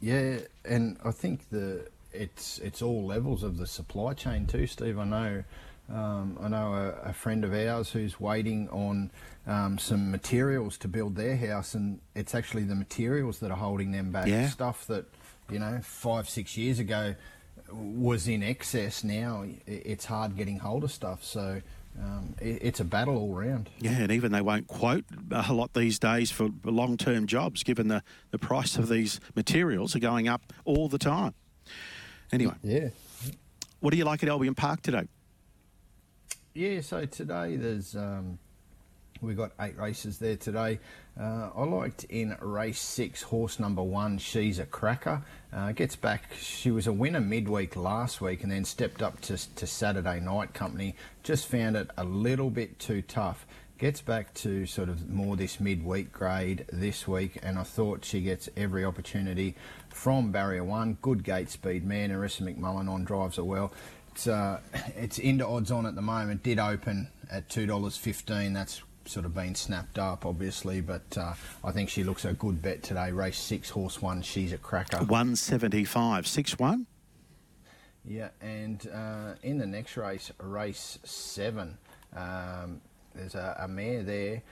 Yeah, 0.00 0.38
and 0.64 0.96
I 1.04 1.10
think 1.10 1.48
the 1.50 1.88
it's 2.18 2.58
it's 2.58 2.82
all 2.82 3.04
levels 3.04 3.42
of 3.42 3.58
the 3.58 3.66
supply 3.66 4.14
chain 4.14 4.46
too, 4.46 4.66
Steve. 4.66 4.98
I 4.98 5.04
know 5.04 5.44
Um, 5.90 6.38
I 6.42 6.48
know 6.48 6.74
a, 6.74 7.08
a, 7.08 7.12
friend 7.14 7.44
of 7.44 7.54
ours 7.54 7.90
who's 7.92 8.20
waiting 8.20 8.68
on 8.68 9.10
um, 9.46 9.78
some 9.78 10.10
materials 10.10 10.76
to 10.78 10.88
build 10.88 11.16
their 11.16 11.34
house, 11.34 11.74
and 11.74 12.00
it's 12.14 12.34
actually 12.34 12.64
the 12.64 12.74
materials 12.74 13.38
that 13.38 13.50
are 13.50 13.56
holding 13.56 13.92
them 13.92 14.12
back. 14.12 14.26
Yeah. 14.26 14.48
Stuff 14.50 14.86
that, 14.88 15.06
you 15.50 15.58
know, 15.58 15.80
five, 15.82 16.28
six 16.28 16.58
years 16.58 16.78
ago 16.78 17.14
was 17.72 18.28
in 18.28 18.42
excess. 18.42 19.02
Now 19.02 19.46
it's 19.66 20.04
hard 20.04 20.36
getting 20.36 20.58
hold 20.58 20.84
of 20.84 20.92
stuff. 20.92 21.24
So 21.24 21.62
um, 21.98 22.34
it, 22.38 22.58
it's 22.62 22.80
a 22.80 22.84
battle 22.84 23.16
all 23.16 23.34
round. 23.34 23.70
Yeah, 23.80 23.98
and 23.98 24.12
even 24.12 24.30
they 24.30 24.42
won't 24.42 24.66
quote 24.66 25.06
a 25.30 25.54
lot 25.54 25.72
these 25.72 25.98
days 25.98 26.30
for 26.30 26.50
long 26.64 26.98
term 26.98 27.26
jobs, 27.26 27.62
given 27.62 27.88
the, 27.88 28.02
the 28.30 28.38
price 28.38 28.76
of 28.76 28.90
these 28.90 29.20
materials 29.34 29.96
are 29.96 30.00
going 30.00 30.28
up 30.28 30.42
all 30.66 30.88
the 30.90 30.98
time. 30.98 31.32
Anyway. 32.32 32.54
Yeah. 32.62 32.88
What 33.80 33.92
do 33.92 33.96
you 33.96 34.04
like 34.04 34.22
at 34.22 34.28
Albion 34.28 34.54
Park 34.54 34.82
today? 34.82 35.06
Yeah, 36.54 36.80
so 36.80 37.06
today 37.06 37.56
there's 37.56 37.94
um, 37.94 38.38
we 39.20 39.34
got 39.34 39.52
eight 39.60 39.78
races 39.78 40.18
there 40.18 40.36
today. 40.36 40.80
Uh, 41.18 41.50
I 41.54 41.64
liked 41.64 42.04
in 42.04 42.36
race 42.40 42.80
six, 42.80 43.22
horse 43.22 43.58
number 43.58 43.82
one. 43.82 44.18
She's 44.18 44.58
a 44.58 44.66
cracker. 44.66 45.22
Uh, 45.52 45.72
gets 45.72 45.96
back. 45.96 46.32
She 46.38 46.70
was 46.70 46.86
a 46.86 46.92
winner 46.92 47.20
midweek 47.20 47.76
last 47.76 48.20
week, 48.20 48.42
and 48.42 48.50
then 48.50 48.64
stepped 48.64 49.02
up 49.02 49.20
to 49.22 49.36
to 49.54 49.66
Saturday 49.66 50.20
night 50.20 50.54
company. 50.54 50.96
Just 51.22 51.46
found 51.46 51.76
it 51.76 51.90
a 51.96 52.04
little 52.04 52.50
bit 52.50 52.78
too 52.78 53.02
tough. 53.02 53.46
Gets 53.78 54.00
back 54.00 54.34
to 54.34 54.66
sort 54.66 54.88
of 54.88 55.08
more 55.08 55.36
this 55.36 55.60
midweek 55.60 56.10
grade 56.10 56.64
this 56.72 57.06
week, 57.06 57.38
and 57.42 57.58
I 57.58 57.62
thought 57.62 58.04
she 58.04 58.20
gets 58.20 58.48
every 58.56 58.84
opportunity 58.84 59.54
from 59.92 60.32
barrier 60.32 60.64
one. 60.64 60.98
Good 61.02 61.24
gate 61.24 61.50
speed 61.50 61.84
man. 61.84 62.10
Arissa 62.10 62.42
McMullen 62.42 62.88
on 62.88 63.04
drives 63.04 63.36
her 63.36 63.44
well. 63.44 63.72
It's 64.12 64.26
uh, 64.26 64.60
it's 64.96 65.18
into 65.18 65.46
odds 65.46 65.70
on 65.70 65.86
at 65.86 65.94
the 65.94 66.02
moment. 66.02 66.42
Did 66.42 66.58
open 66.58 67.08
at 67.30 67.48
two 67.48 67.66
dollars 67.66 67.96
fifteen. 67.96 68.52
That's 68.52 68.82
sort 69.04 69.24
of 69.24 69.34
been 69.34 69.54
snapped 69.54 69.98
up, 69.98 70.26
obviously, 70.26 70.82
but 70.82 71.16
uh, 71.16 71.32
I 71.64 71.72
think 71.72 71.88
she 71.88 72.04
looks 72.04 72.24
a 72.24 72.34
good 72.34 72.60
bet 72.60 72.82
today. 72.82 73.10
Race 73.10 73.38
six, 73.38 73.70
horse 73.70 74.02
one. 74.02 74.22
She's 74.22 74.52
a 74.52 74.58
cracker. 74.58 74.98
One 75.04 75.34
seventy 75.36 75.84
five, 75.84 76.26
six 76.26 76.58
one. 76.58 76.86
Yeah, 78.04 78.28
and 78.40 78.88
uh, 78.92 79.34
in 79.42 79.58
the 79.58 79.66
next 79.66 79.96
race, 79.96 80.32
race 80.40 80.98
seven, 81.04 81.76
um, 82.16 82.80
there's 83.14 83.34
a, 83.34 83.56
a 83.60 83.68
mare 83.68 84.02
there, 84.02 84.42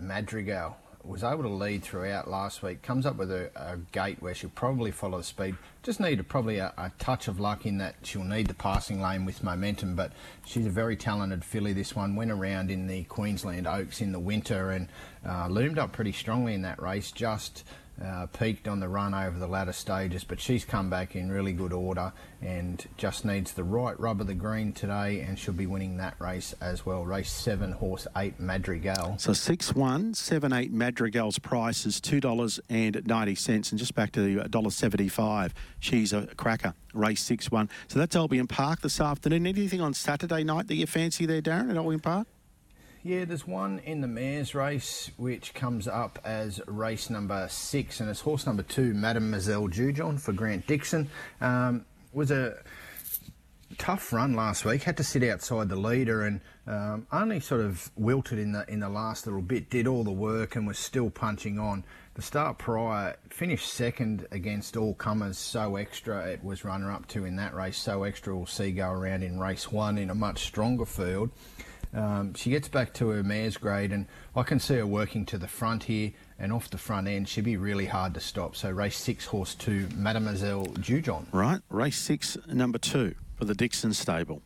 Madrigal 0.00 0.76
was 1.04 1.22
able 1.22 1.42
to 1.42 1.48
lead 1.48 1.82
throughout 1.82 2.28
last 2.28 2.62
week. 2.62 2.82
Comes 2.82 3.04
up 3.04 3.16
with 3.16 3.30
a, 3.30 3.50
a 3.54 3.76
gate 3.92 4.16
where 4.20 4.34
she'll 4.34 4.50
probably 4.50 4.90
follow 4.90 5.18
the 5.18 5.24
speed. 5.24 5.56
Just 5.82 6.00
need 6.00 6.18
a, 6.18 6.24
probably 6.24 6.58
a, 6.58 6.72
a, 6.78 6.90
touch 6.98 7.28
of 7.28 7.38
luck 7.38 7.66
in 7.66 7.78
that 7.78 7.96
she'll 8.02 8.24
need 8.24 8.46
the 8.46 8.54
passing 8.54 9.00
lane 9.00 9.24
with 9.24 9.42
momentum. 9.42 9.96
But 9.96 10.12
she's 10.46 10.66
a 10.66 10.70
very 10.70 10.96
talented 10.96 11.44
filly. 11.44 11.72
This 11.72 11.94
one 11.94 12.16
went 12.16 12.30
around 12.30 12.70
in 12.70 12.86
the 12.86 13.04
Queensland 13.04 13.66
Oaks 13.66 14.00
in 14.00 14.12
the 14.12 14.18
winter 14.18 14.70
and 14.70 14.88
uh, 15.26 15.48
loomed 15.48 15.78
up 15.78 15.92
pretty 15.92 16.12
strongly 16.12 16.54
in 16.54 16.62
that 16.62 16.80
race. 16.80 17.12
Just 17.12 17.64
uh, 18.02 18.26
peaked 18.26 18.66
on 18.66 18.80
the 18.80 18.88
run 18.88 19.14
over 19.14 19.38
the 19.38 19.46
latter 19.46 19.72
stages, 19.72 20.24
but 20.24 20.40
she's 20.40 20.64
come 20.64 20.90
back 20.90 21.14
in 21.14 21.30
really 21.30 21.52
good 21.52 21.72
order 21.72 22.12
and 22.42 22.86
just 22.96 23.24
needs 23.24 23.52
the 23.52 23.64
right 23.64 23.98
rub 24.00 24.20
of 24.20 24.26
the 24.26 24.34
green 24.34 24.72
today, 24.72 25.20
and 25.20 25.38
she'll 25.38 25.54
be 25.54 25.66
winning 25.66 25.96
that 25.96 26.14
race 26.18 26.54
as 26.60 26.84
well. 26.84 27.04
Race 27.04 27.32
seven, 27.32 27.72
horse 27.72 28.06
eight, 28.16 28.38
Madrigal. 28.40 29.16
So 29.18 29.32
six 29.32 29.74
one 29.74 30.14
seven 30.14 30.52
eight 30.52 30.72
Madrigal's 30.72 31.38
price 31.38 31.86
is 31.86 32.00
two 32.00 32.20
dollars 32.20 32.60
and 32.68 33.06
ninety 33.06 33.34
cents, 33.34 33.70
and 33.70 33.78
just 33.78 33.94
back 33.94 34.12
to 34.12 34.42
dollar 34.48 34.70
seventy 34.70 35.08
five. 35.08 35.54
She's 35.78 36.12
a 36.12 36.26
cracker. 36.36 36.74
Race 36.92 37.22
six 37.22 37.50
one. 37.50 37.70
So 37.88 37.98
that's 37.98 38.16
Albion 38.16 38.46
Park 38.46 38.80
this 38.80 39.00
afternoon. 39.00 39.46
Anything 39.46 39.80
on 39.80 39.94
Saturday 39.94 40.44
night 40.44 40.66
that 40.68 40.74
you 40.74 40.86
fancy 40.86 41.26
there, 41.26 41.42
Darren, 41.42 41.70
at 41.70 41.76
Albion 41.76 42.00
Park? 42.00 42.26
Yeah, 43.06 43.26
there's 43.26 43.46
one 43.46 43.80
in 43.80 44.00
the 44.00 44.08
mares 44.08 44.54
race 44.54 45.10
which 45.18 45.52
comes 45.52 45.86
up 45.86 46.18
as 46.24 46.58
race 46.66 47.10
number 47.10 47.46
six, 47.50 48.00
and 48.00 48.08
it's 48.08 48.22
horse 48.22 48.46
number 48.46 48.62
two, 48.62 48.94
Mademoiselle 48.94 49.68
Jujon 49.68 50.18
for 50.18 50.32
Grant 50.32 50.66
Dixon. 50.66 51.10
Um, 51.38 51.84
was 52.14 52.30
a 52.30 52.56
tough 53.76 54.10
run 54.10 54.32
last 54.32 54.64
week. 54.64 54.84
Had 54.84 54.96
to 54.96 55.04
sit 55.04 55.22
outside 55.22 55.68
the 55.68 55.76
leader 55.76 56.22
and 56.22 56.40
um, 56.66 57.06
only 57.12 57.40
sort 57.40 57.60
of 57.60 57.90
wilted 57.94 58.38
in 58.38 58.52
the 58.52 58.64
in 58.70 58.80
the 58.80 58.88
last 58.88 59.26
little 59.26 59.42
bit. 59.42 59.68
Did 59.68 59.86
all 59.86 60.02
the 60.02 60.10
work 60.10 60.56
and 60.56 60.66
was 60.66 60.78
still 60.78 61.10
punching 61.10 61.58
on. 61.58 61.84
The 62.14 62.22
start 62.22 62.56
prior 62.56 63.16
finished 63.28 63.70
second 63.70 64.26
against 64.30 64.78
all 64.78 64.94
comers. 64.94 65.36
So 65.36 65.76
extra 65.76 66.26
it 66.28 66.42
was 66.42 66.64
runner 66.64 66.90
up 66.90 67.06
to 67.08 67.26
in 67.26 67.36
that 67.36 67.54
race. 67.54 67.76
So 67.76 68.04
extra 68.04 68.34
we'll 68.34 68.46
see 68.46 68.72
go 68.72 68.88
around 68.90 69.24
in 69.24 69.38
race 69.38 69.70
one 69.70 69.98
in 69.98 70.08
a 70.08 70.14
much 70.14 70.38
stronger 70.44 70.86
field. 70.86 71.28
Um, 71.94 72.34
she 72.34 72.50
gets 72.50 72.66
back 72.66 72.92
to 72.94 73.10
her 73.10 73.22
mare's 73.22 73.56
grade, 73.56 73.92
and 73.92 74.06
I 74.34 74.42
can 74.42 74.58
see 74.58 74.74
her 74.76 74.86
working 74.86 75.24
to 75.26 75.38
the 75.38 75.46
front 75.46 75.84
here 75.84 76.12
and 76.38 76.52
off 76.52 76.68
the 76.68 76.78
front 76.78 77.06
end. 77.06 77.28
She'd 77.28 77.44
be 77.44 77.56
really 77.56 77.86
hard 77.86 78.14
to 78.14 78.20
stop. 78.20 78.56
So 78.56 78.70
race 78.70 78.96
six, 78.96 79.26
horse 79.26 79.54
two, 79.54 79.88
Mademoiselle 79.94 80.66
Jujon. 80.66 81.26
Right, 81.32 81.60
race 81.70 81.98
six, 81.98 82.36
number 82.48 82.78
two 82.78 83.14
for 83.36 83.44
the 83.44 83.54
Dixon 83.54 83.92
stable. 83.92 84.42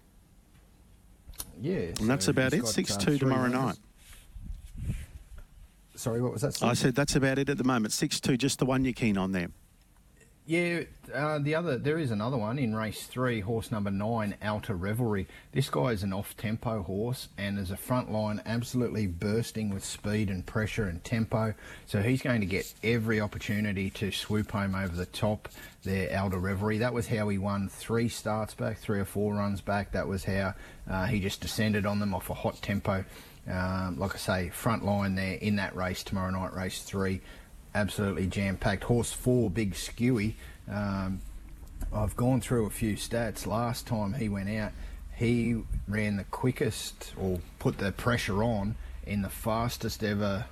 Yeah, 1.60 1.76
and 1.76 1.98
so 1.98 2.04
that's 2.04 2.28
about 2.28 2.52
it. 2.52 2.66
Six 2.66 2.96
uh, 2.96 3.00
two 3.00 3.18
tomorrow 3.18 3.48
night. 3.48 3.76
Sorry, 5.94 6.20
what 6.20 6.32
was 6.32 6.42
that? 6.42 6.62
I 6.62 6.74
said 6.74 6.94
that's 6.94 7.16
about 7.16 7.38
it 7.38 7.48
at 7.48 7.58
the 7.58 7.64
moment. 7.64 7.92
Six 7.92 8.20
two, 8.20 8.36
just 8.36 8.58
the 8.58 8.66
one 8.66 8.84
you're 8.84 8.92
keen 8.92 9.16
on 9.16 9.32
there. 9.32 9.48
Yeah, 10.48 10.84
uh, 11.14 11.40
the 11.40 11.56
other 11.56 11.76
there 11.76 11.98
is 11.98 12.10
another 12.10 12.38
one 12.38 12.58
in 12.58 12.74
race 12.74 13.06
three, 13.06 13.40
horse 13.40 13.70
number 13.70 13.90
nine, 13.90 14.34
Outer 14.40 14.76
Revelry. 14.76 15.26
This 15.52 15.68
guy 15.68 15.88
is 15.88 16.02
an 16.02 16.14
off-tempo 16.14 16.84
horse, 16.84 17.28
and 17.36 17.58
there's 17.58 17.70
a 17.70 17.76
front 17.76 18.10
line 18.10 18.40
absolutely 18.46 19.06
bursting 19.06 19.68
with 19.68 19.84
speed 19.84 20.30
and 20.30 20.46
pressure 20.46 20.84
and 20.84 21.04
tempo. 21.04 21.52
So 21.84 22.00
he's 22.00 22.22
going 22.22 22.40
to 22.40 22.46
get 22.46 22.72
every 22.82 23.20
opportunity 23.20 23.90
to 23.90 24.10
swoop 24.10 24.50
home 24.52 24.74
over 24.74 24.96
the 24.96 25.04
top. 25.04 25.50
There, 25.82 26.10
Outer 26.16 26.38
Revelry. 26.38 26.78
That 26.78 26.94
was 26.94 27.06
how 27.06 27.28
he 27.28 27.36
won 27.36 27.68
three 27.68 28.08
starts 28.08 28.54
back, 28.54 28.78
three 28.78 29.00
or 29.00 29.04
four 29.04 29.34
runs 29.34 29.60
back. 29.60 29.92
That 29.92 30.08
was 30.08 30.24
how 30.24 30.54
uh, 30.88 31.04
he 31.04 31.20
just 31.20 31.42
descended 31.42 31.84
on 31.84 31.98
them 31.98 32.14
off 32.14 32.30
a 32.30 32.34
hot 32.34 32.62
tempo. 32.62 33.04
Um, 33.46 33.98
like 33.98 34.14
I 34.14 34.18
say, 34.18 34.48
front 34.48 34.82
line 34.82 35.14
there 35.14 35.34
in 35.34 35.56
that 35.56 35.76
race 35.76 36.02
tomorrow 36.02 36.30
night, 36.30 36.54
race 36.54 36.80
three 36.82 37.20
absolutely 37.74 38.26
jam 38.26 38.56
packed. 38.56 38.84
Horse 38.84 39.12
four, 39.12 39.50
Big 39.50 39.74
Skewy. 39.74 40.34
Um, 40.70 41.20
I've 41.92 42.16
gone 42.16 42.40
through 42.40 42.66
a 42.66 42.70
few 42.70 42.96
stats. 42.96 43.46
Last 43.46 43.86
time 43.86 44.14
he 44.14 44.28
went 44.28 44.50
out, 44.50 44.72
he 45.16 45.62
ran 45.86 46.16
the 46.16 46.24
quickest 46.24 47.12
or 47.16 47.40
put 47.58 47.78
the 47.78 47.92
pressure 47.92 48.42
on 48.42 48.76
in 49.06 49.22
the 49.22 49.30
fastest 49.30 50.04
ever 50.04 50.44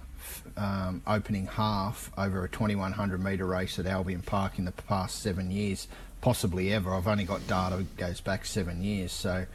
um, 0.56 1.02
opening 1.06 1.46
half 1.46 2.10
over 2.16 2.44
a 2.44 2.48
2100 2.48 3.22
metre 3.22 3.46
race 3.46 3.78
at 3.78 3.86
Albion 3.86 4.22
Park 4.22 4.58
in 4.58 4.64
the 4.64 4.72
past 4.72 5.20
seven 5.20 5.50
years, 5.50 5.86
possibly 6.20 6.72
ever. 6.72 6.94
I've 6.94 7.06
only 7.06 7.24
got 7.24 7.46
data 7.46 7.76
that 7.76 7.96
goes 7.96 8.20
back 8.20 8.46
seven 8.46 8.82
years, 8.82 9.12
so 9.12 9.46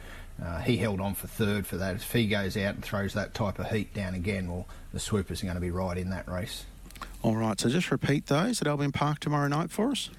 uh, 0.42 0.60
he 0.60 0.76
held 0.76 1.00
on 1.00 1.14
for 1.14 1.26
third 1.26 1.66
for 1.66 1.76
that. 1.76 1.96
If 1.96 2.12
he 2.12 2.26
goes 2.26 2.56
out 2.56 2.74
and 2.74 2.84
throws 2.84 3.14
that 3.14 3.34
type 3.34 3.58
of 3.58 3.70
heat 3.70 3.92
down 3.92 4.14
again, 4.14 4.50
well, 4.50 4.66
the 4.92 5.00
swoopers 5.00 5.42
are 5.42 5.46
going 5.46 5.56
to 5.56 5.60
be 5.60 5.70
right 5.70 5.98
in 5.98 6.10
that 6.10 6.28
race. 6.28 6.64
All 7.22 7.36
right, 7.36 7.58
so 7.58 7.68
just 7.68 7.92
repeat 7.92 8.26
those 8.26 8.60
at 8.60 8.66
Albion 8.66 8.90
Park 8.90 9.20
tomorrow 9.20 9.46
night 9.46 9.70
for 9.70 9.92
us. 9.92 10.10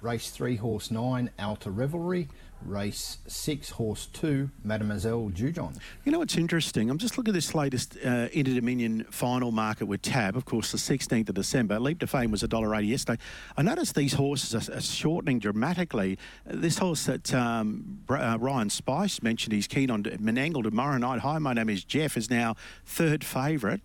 Race 0.00 0.30
three, 0.30 0.54
horse 0.54 0.90
nine, 0.90 1.30
Alta 1.40 1.70
Revelry. 1.70 2.28
Race 2.64 3.18
six, 3.26 3.70
horse 3.70 4.06
two, 4.06 4.50
Mademoiselle 4.62 5.30
Jujon. 5.34 5.76
You 6.04 6.12
know 6.12 6.18
what's 6.18 6.36
interesting? 6.36 6.88
I'm 6.90 6.98
just 6.98 7.16
looking 7.16 7.32
at 7.32 7.34
this 7.34 7.54
latest 7.54 7.96
uh, 8.04 8.28
Inter 8.32 8.54
Dominion 8.54 9.04
final 9.10 9.50
market 9.50 9.86
with 9.86 10.02
Tab. 10.02 10.36
Of 10.36 10.44
course, 10.44 10.70
the 10.70 10.78
16th 10.78 11.30
of 11.30 11.34
December. 11.34 11.80
Leap 11.80 11.98
to 12.00 12.06
Fame 12.06 12.30
was 12.30 12.42
$1.80 12.42 12.86
yesterday. 12.86 13.20
I 13.56 13.62
noticed 13.62 13.94
these 13.94 14.12
horses 14.12 14.68
are, 14.68 14.76
are 14.76 14.80
shortening 14.80 15.38
dramatically. 15.38 16.18
This 16.44 16.78
horse 16.78 17.06
that 17.06 17.32
um, 17.32 18.00
uh, 18.08 18.36
Ryan 18.38 18.68
Spice 18.70 19.22
mentioned 19.22 19.54
he's 19.54 19.66
keen 19.66 19.90
on 19.90 20.04
Menangle 20.04 20.62
tomorrow 20.62 20.98
night. 20.98 21.20
Hi, 21.20 21.38
my 21.38 21.54
name 21.54 21.70
is 21.70 21.82
Jeff, 21.82 22.16
is 22.16 22.30
now 22.30 22.56
third 22.84 23.24
favourite. 23.24 23.80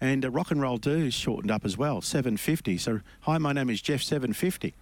And 0.00 0.24
uh, 0.24 0.30
Rock 0.30 0.50
and 0.50 0.60
Roll 0.60 0.76
Do 0.76 0.90
is 0.90 1.14
shortened 1.14 1.50
up 1.50 1.64
as 1.64 1.78
well, 1.78 2.00
750. 2.00 2.78
So, 2.78 3.00
hi, 3.22 3.38
my 3.38 3.52
name 3.52 3.70
is 3.70 3.80
Jeff 3.80 4.02
750. 4.02 4.74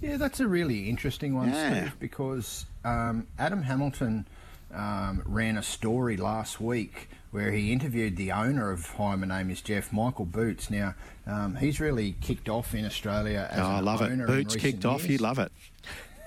Yeah, 0.00 0.16
that's 0.16 0.40
a 0.40 0.48
really 0.48 0.88
interesting 0.90 1.34
one, 1.34 1.50
yeah. 1.50 1.70
Steve, 1.70 1.96
because 1.98 2.66
um, 2.84 3.26
Adam 3.38 3.62
Hamilton 3.62 4.26
um, 4.74 5.22
ran 5.24 5.56
a 5.56 5.62
story 5.62 6.16
last 6.16 6.60
week 6.60 7.08
where 7.30 7.50
he 7.50 7.72
interviewed 7.72 8.16
the 8.16 8.32
owner 8.32 8.70
of 8.70 8.86
Hi, 8.90 9.14
my 9.16 9.26
name 9.26 9.50
is 9.50 9.60
Jeff, 9.60 9.92
Michael 9.92 10.24
Boots. 10.24 10.70
Now, 10.70 10.94
um, 11.26 11.56
he's 11.56 11.80
really 11.80 12.16
kicked 12.20 12.48
off 12.48 12.74
in 12.74 12.84
Australia 12.84 13.48
as 13.50 13.60
oh, 13.60 13.62
I 13.62 13.80
love 13.80 14.02
it. 14.02 14.26
Boots 14.26 14.56
kicked 14.56 14.84
years. 14.84 14.86
off, 14.86 15.08
you 15.08 15.18
love 15.18 15.38
it. 15.38 15.52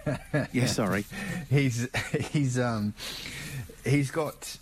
yeah, 0.53 0.65
sorry. 0.65 1.05
he's 1.49 1.87
he's 2.31 2.57
um 2.57 2.93
he's 3.85 4.11
got 4.11 4.57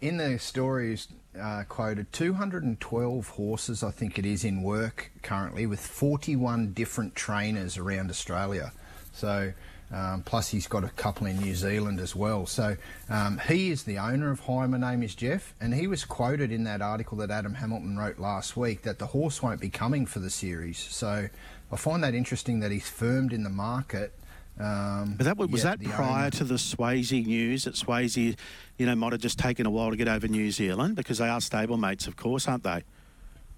in 0.00 0.16
the 0.18 0.38
stories 0.38 1.08
uh, 1.40 1.64
quoted 1.68 2.12
212 2.12 3.28
horses, 3.28 3.82
I 3.82 3.90
think 3.90 4.18
it 4.18 4.26
is, 4.26 4.44
in 4.44 4.62
work 4.62 5.10
currently 5.22 5.66
with 5.66 5.80
41 5.80 6.72
different 6.72 7.14
trainers 7.14 7.76
around 7.78 8.10
Australia. 8.10 8.72
So 9.12 9.52
Um, 9.92 10.22
plus, 10.22 10.48
he's 10.48 10.68
got 10.68 10.84
a 10.84 10.88
couple 10.90 11.26
in 11.26 11.38
New 11.38 11.54
Zealand 11.54 11.98
as 11.98 12.14
well. 12.14 12.46
So 12.46 12.76
um, 13.08 13.40
he 13.48 13.70
is 13.70 13.82
the 13.82 13.98
owner 13.98 14.30
of 14.30 14.40
Hi, 14.40 14.66
my 14.66 14.78
name 14.78 15.02
is 15.02 15.14
Jeff, 15.14 15.52
and 15.60 15.74
he 15.74 15.86
was 15.88 16.04
quoted 16.04 16.52
in 16.52 16.64
that 16.64 16.80
article 16.80 17.18
that 17.18 17.30
Adam 17.30 17.54
Hamilton 17.54 17.98
wrote 17.98 18.18
last 18.18 18.56
week 18.56 18.82
that 18.82 18.98
the 19.00 19.06
horse 19.06 19.42
won't 19.42 19.60
be 19.60 19.68
coming 19.68 20.06
for 20.06 20.20
the 20.20 20.30
series. 20.30 20.78
So 20.78 21.28
I 21.72 21.76
find 21.76 22.04
that 22.04 22.14
interesting 22.14 22.60
that 22.60 22.70
he's 22.70 22.88
firmed 22.88 23.32
in 23.32 23.42
the 23.42 23.50
market. 23.50 24.12
Um, 24.60 25.14
but 25.16 25.24
that 25.24 25.38
was, 25.38 25.48
was 25.50 25.62
that 25.62 25.82
prior 25.82 26.22
owner- 26.24 26.30
to 26.30 26.44
the 26.44 26.54
Swayzee 26.54 27.24
news 27.24 27.64
that 27.64 27.74
Swayzee, 27.74 28.36
you 28.76 28.86
know, 28.86 28.94
might 28.94 29.12
have 29.12 29.20
just 29.20 29.38
taken 29.38 29.64
a 29.66 29.70
while 29.70 29.90
to 29.90 29.96
get 29.96 30.08
over 30.08 30.28
New 30.28 30.50
Zealand 30.50 30.96
because 30.96 31.18
they 31.18 31.28
are 31.28 31.40
stablemates, 31.40 32.06
of 32.06 32.16
course, 32.16 32.46
aren't 32.46 32.64
they? 32.64 32.82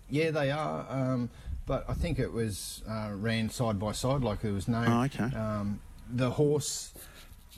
Yeah, 0.09 0.31
they 0.31 0.51
are. 0.51 0.87
Um, 0.89 1.31
but 1.67 1.85
I 1.89 1.95
think 1.95 2.19
it 2.19 2.33
was 2.33 2.83
uh, 2.89 3.11
ran 3.15 3.49
side 3.49 3.79
by 3.79 3.93
side, 3.93 4.23
like 4.23 4.41
there 4.43 4.53
was 4.53 4.69
no. 4.69 4.85
Oh, 4.87 5.03
okay. 5.05 5.35
Um, 5.37 5.81
the 6.13 6.31
horse 6.31 6.93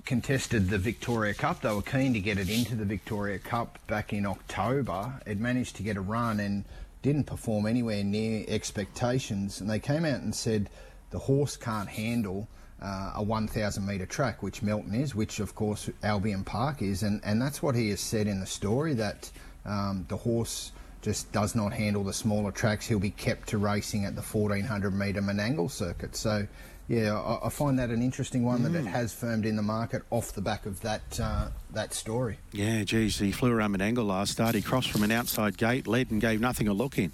contested 0.04 0.68
the 0.68 0.78
Victoria 0.78 1.34
Cup. 1.34 1.62
They 1.62 1.72
were 1.72 1.82
keen 1.82 2.12
to 2.14 2.20
get 2.20 2.38
it 2.38 2.48
into 2.48 2.74
the 2.76 2.84
Victoria 2.84 3.38
Cup 3.38 3.78
back 3.86 4.12
in 4.12 4.26
October. 4.26 5.20
It 5.26 5.38
managed 5.38 5.76
to 5.76 5.82
get 5.82 5.96
a 5.96 6.00
run 6.00 6.40
and 6.40 6.64
didn't 7.02 7.24
perform 7.24 7.66
anywhere 7.66 8.04
near 8.04 8.44
expectations. 8.48 9.60
And 9.60 9.68
they 9.68 9.78
came 9.78 10.04
out 10.04 10.20
and 10.20 10.34
said 10.34 10.70
the 11.10 11.18
horse 11.18 11.56
can't 11.56 11.88
handle. 11.88 12.48
Uh, 12.82 13.12
a 13.14 13.22
1,000 13.22 13.86
metre 13.86 14.04
track, 14.04 14.42
which 14.42 14.60
Melton 14.60 14.94
is, 14.94 15.14
which 15.14 15.40
of 15.40 15.54
course 15.54 15.88
Albion 16.02 16.44
Park 16.44 16.82
is, 16.82 17.02
and, 17.02 17.18
and 17.24 17.40
that's 17.40 17.62
what 17.62 17.74
he 17.74 17.88
has 17.90 18.00
said 18.00 18.26
in 18.26 18.40
the 18.40 18.46
story 18.46 18.92
that 18.94 19.30
um, 19.64 20.04
the 20.08 20.16
horse 20.16 20.72
just 21.04 21.30
does 21.32 21.54
not 21.54 21.72
handle 21.72 22.02
the 22.02 22.12
smaller 22.12 22.50
tracks. 22.50 22.86
He'll 22.86 22.98
be 22.98 23.10
kept 23.10 23.48
to 23.50 23.58
racing 23.58 24.06
at 24.06 24.16
the 24.16 24.22
1400 24.22 24.90
metre 24.94 25.20
Menangle 25.20 25.70
circuit. 25.70 26.16
So, 26.16 26.46
yeah, 26.88 27.14
I, 27.14 27.46
I 27.46 27.48
find 27.50 27.78
that 27.78 27.90
an 27.90 28.02
interesting 28.02 28.42
one 28.42 28.62
that 28.62 28.74
it 28.74 28.86
has 28.86 29.12
firmed 29.12 29.44
in 29.44 29.54
the 29.54 29.62
market 29.62 30.02
off 30.10 30.32
the 30.32 30.40
back 30.40 30.64
of 30.64 30.80
that 30.80 31.20
uh, 31.20 31.48
that 31.72 31.92
story. 31.92 32.38
Yeah, 32.52 32.84
geez, 32.84 33.18
he 33.18 33.32
flew 33.32 33.52
around 33.52 33.76
Menangle 33.76 34.06
last 34.06 34.32
start. 34.32 34.54
He 34.54 34.62
crossed 34.62 34.90
from 34.90 35.02
an 35.02 35.10
outside 35.10 35.58
gate, 35.58 35.86
led 35.86 36.10
and 36.10 36.22
gave 36.22 36.40
nothing 36.40 36.68
a 36.68 36.72
look 36.72 36.98
in. 36.98 37.12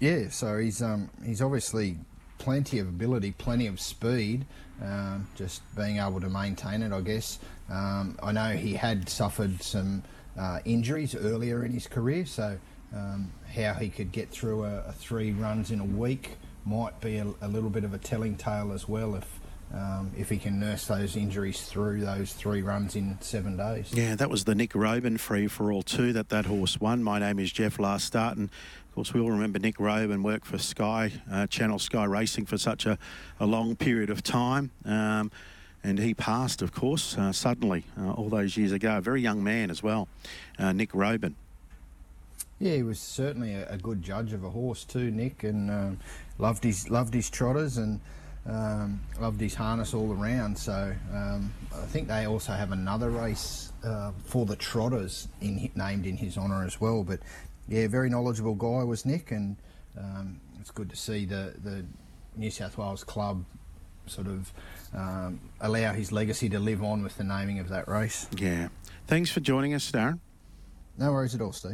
Yeah, 0.00 0.28
so 0.30 0.58
he's 0.58 0.82
um, 0.82 1.08
he's 1.24 1.40
obviously 1.40 1.98
plenty 2.38 2.78
of 2.78 2.88
ability, 2.88 3.32
plenty 3.32 3.66
of 3.66 3.80
speed, 3.80 4.46
um, 4.82 5.26
just 5.36 5.62
being 5.76 5.98
able 5.98 6.20
to 6.20 6.28
maintain 6.28 6.82
it, 6.82 6.92
I 6.92 7.00
guess. 7.00 7.38
Um, 7.70 8.18
I 8.22 8.32
know 8.32 8.50
he 8.50 8.74
had 8.74 9.08
suffered 9.08 9.62
some 9.62 10.02
uh, 10.38 10.60
injuries 10.64 11.14
earlier 11.14 11.64
in 11.64 11.72
his 11.72 11.86
career, 11.86 12.26
so 12.26 12.58
um, 12.94 13.32
how 13.54 13.74
he 13.74 13.88
could 13.88 14.12
get 14.12 14.30
through 14.30 14.64
a, 14.64 14.84
a 14.86 14.92
three 14.92 15.32
runs 15.32 15.70
in 15.70 15.80
a 15.80 15.84
week 15.84 16.36
might 16.64 17.00
be 17.00 17.16
a, 17.16 17.26
a 17.40 17.48
little 17.48 17.70
bit 17.70 17.84
of 17.84 17.94
a 17.94 17.98
telling 17.98 18.36
tale 18.36 18.72
as 18.72 18.88
well 18.88 19.14
if. 19.14 19.40
Um, 19.74 20.12
if 20.16 20.28
he 20.28 20.38
can 20.38 20.60
nurse 20.60 20.86
those 20.86 21.16
injuries 21.16 21.62
through 21.62 22.00
those 22.00 22.32
three 22.32 22.62
runs 22.62 22.94
in 22.94 23.18
seven 23.20 23.56
days. 23.56 23.92
Yeah, 23.92 24.14
that 24.14 24.30
was 24.30 24.44
the 24.44 24.54
Nick 24.54 24.74
Roban 24.74 25.18
free 25.18 25.48
for 25.48 25.72
all 25.72 25.82
two 25.82 26.12
that 26.12 26.28
that 26.28 26.46
horse 26.46 26.80
won. 26.80 27.02
My 27.02 27.18
name 27.18 27.40
is 27.40 27.50
Jeff 27.50 27.80
last 27.80 28.06
start, 28.06 28.36
and 28.36 28.48
of 28.48 28.94
course 28.94 29.12
we 29.12 29.20
all 29.20 29.30
remember 29.30 29.58
Nick 29.58 29.78
Roban 29.78 30.22
worked 30.22 30.46
for 30.46 30.58
Sky 30.58 31.12
uh, 31.30 31.48
Channel 31.48 31.80
Sky 31.80 32.04
Racing 32.04 32.46
for 32.46 32.56
such 32.56 32.86
a, 32.86 32.96
a 33.40 33.46
long 33.46 33.74
period 33.74 34.08
of 34.08 34.22
time. 34.22 34.70
Um, 34.84 35.32
and 35.82 35.98
he 35.98 36.14
passed, 36.14 36.62
of 36.62 36.72
course, 36.72 37.16
uh, 37.18 37.32
suddenly 37.32 37.84
uh, 37.98 38.12
all 38.12 38.28
those 38.28 38.56
years 38.56 38.72
ago. 38.72 38.98
A 38.98 39.00
very 39.00 39.20
young 39.20 39.42
man 39.42 39.70
as 39.70 39.82
well, 39.82 40.08
uh, 40.58 40.72
Nick 40.72 40.92
Roban. 40.92 41.34
Yeah, 42.58 42.76
he 42.76 42.82
was 42.82 42.98
certainly 42.98 43.54
a, 43.54 43.68
a 43.68 43.76
good 43.76 44.02
judge 44.02 44.32
of 44.32 44.42
a 44.42 44.50
horse 44.50 44.84
too, 44.84 45.10
Nick, 45.10 45.42
and 45.42 45.70
um, 45.70 45.98
loved 46.38 46.64
his 46.64 46.88
loved 46.88 47.12
his 47.12 47.28
trotters 47.28 47.76
and 47.76 48.00
um, 48.48 49.00
loved 49.20 49.40
his 49.40 49.54
harness 49.54 49.94
all 49.94 50.12
around. 50.12 50.56
So 50.56 50.94
um, 51.12 51.52
I 51.74 51.86
think 51.86 52.08
they 52.08 52.26
also 52.26 52.52
have 52.52 52.72
another 52.72 53.10
race 53.10 53.72
uh, 53.84 54.12
for 54.24 54.46
the 54.46 54.56
trotters 54.56 55.28
in, 55.40 55.70
named 55.74 56.06
in 56.06 56.16
his 56.16 56.38
honour 56.38 56.64
as 56.64 56.80
well. 56.80 57.02
But 57.02 57.20
yeah, 57.68 57.88
very 57.88 58.10
knowledgeable 58.10 58.54
guy 58.54 58.84
was 58.84 59.04
Nick, 59.04 59.32
and 59.32 59.56
um, 59.98 60.40
it's 60.60 60.70
good 60.70 60.90
to 60.90 60.96
see 60.96 61.24
the 61.24 61.54
the 61.62 61.84
New 62.36 62.50
South 62.50 62.78
Wales 62.78 63.02
club 63.02 63.44
sort 64.06 64.28
of 64.28 64.52
um, 64.94 65.40
allow 65.60 65.92
his 65.92 66.12
legacy 66.12 66.48
to 66.48 66.58
live 66.58 66.82
on 66.82 67.02
with 67.02 67.16
the 67.16 67.24
naming 67.24 67.58
of 67.58 67.68
that 67.70 67.88
race. 67.88 68.28
Yeah. 68.36 68.68
Thanks 69.06 69.30
for 69.30 69.40
joining 69.40 69.74
us, 69.74 69.90
Darren. 69.90 70.20
No 70.98 71.12
worries 71.12 71.34
at 71.34 71.40
all, 71.40 71.52
Steve. 71.52 71.72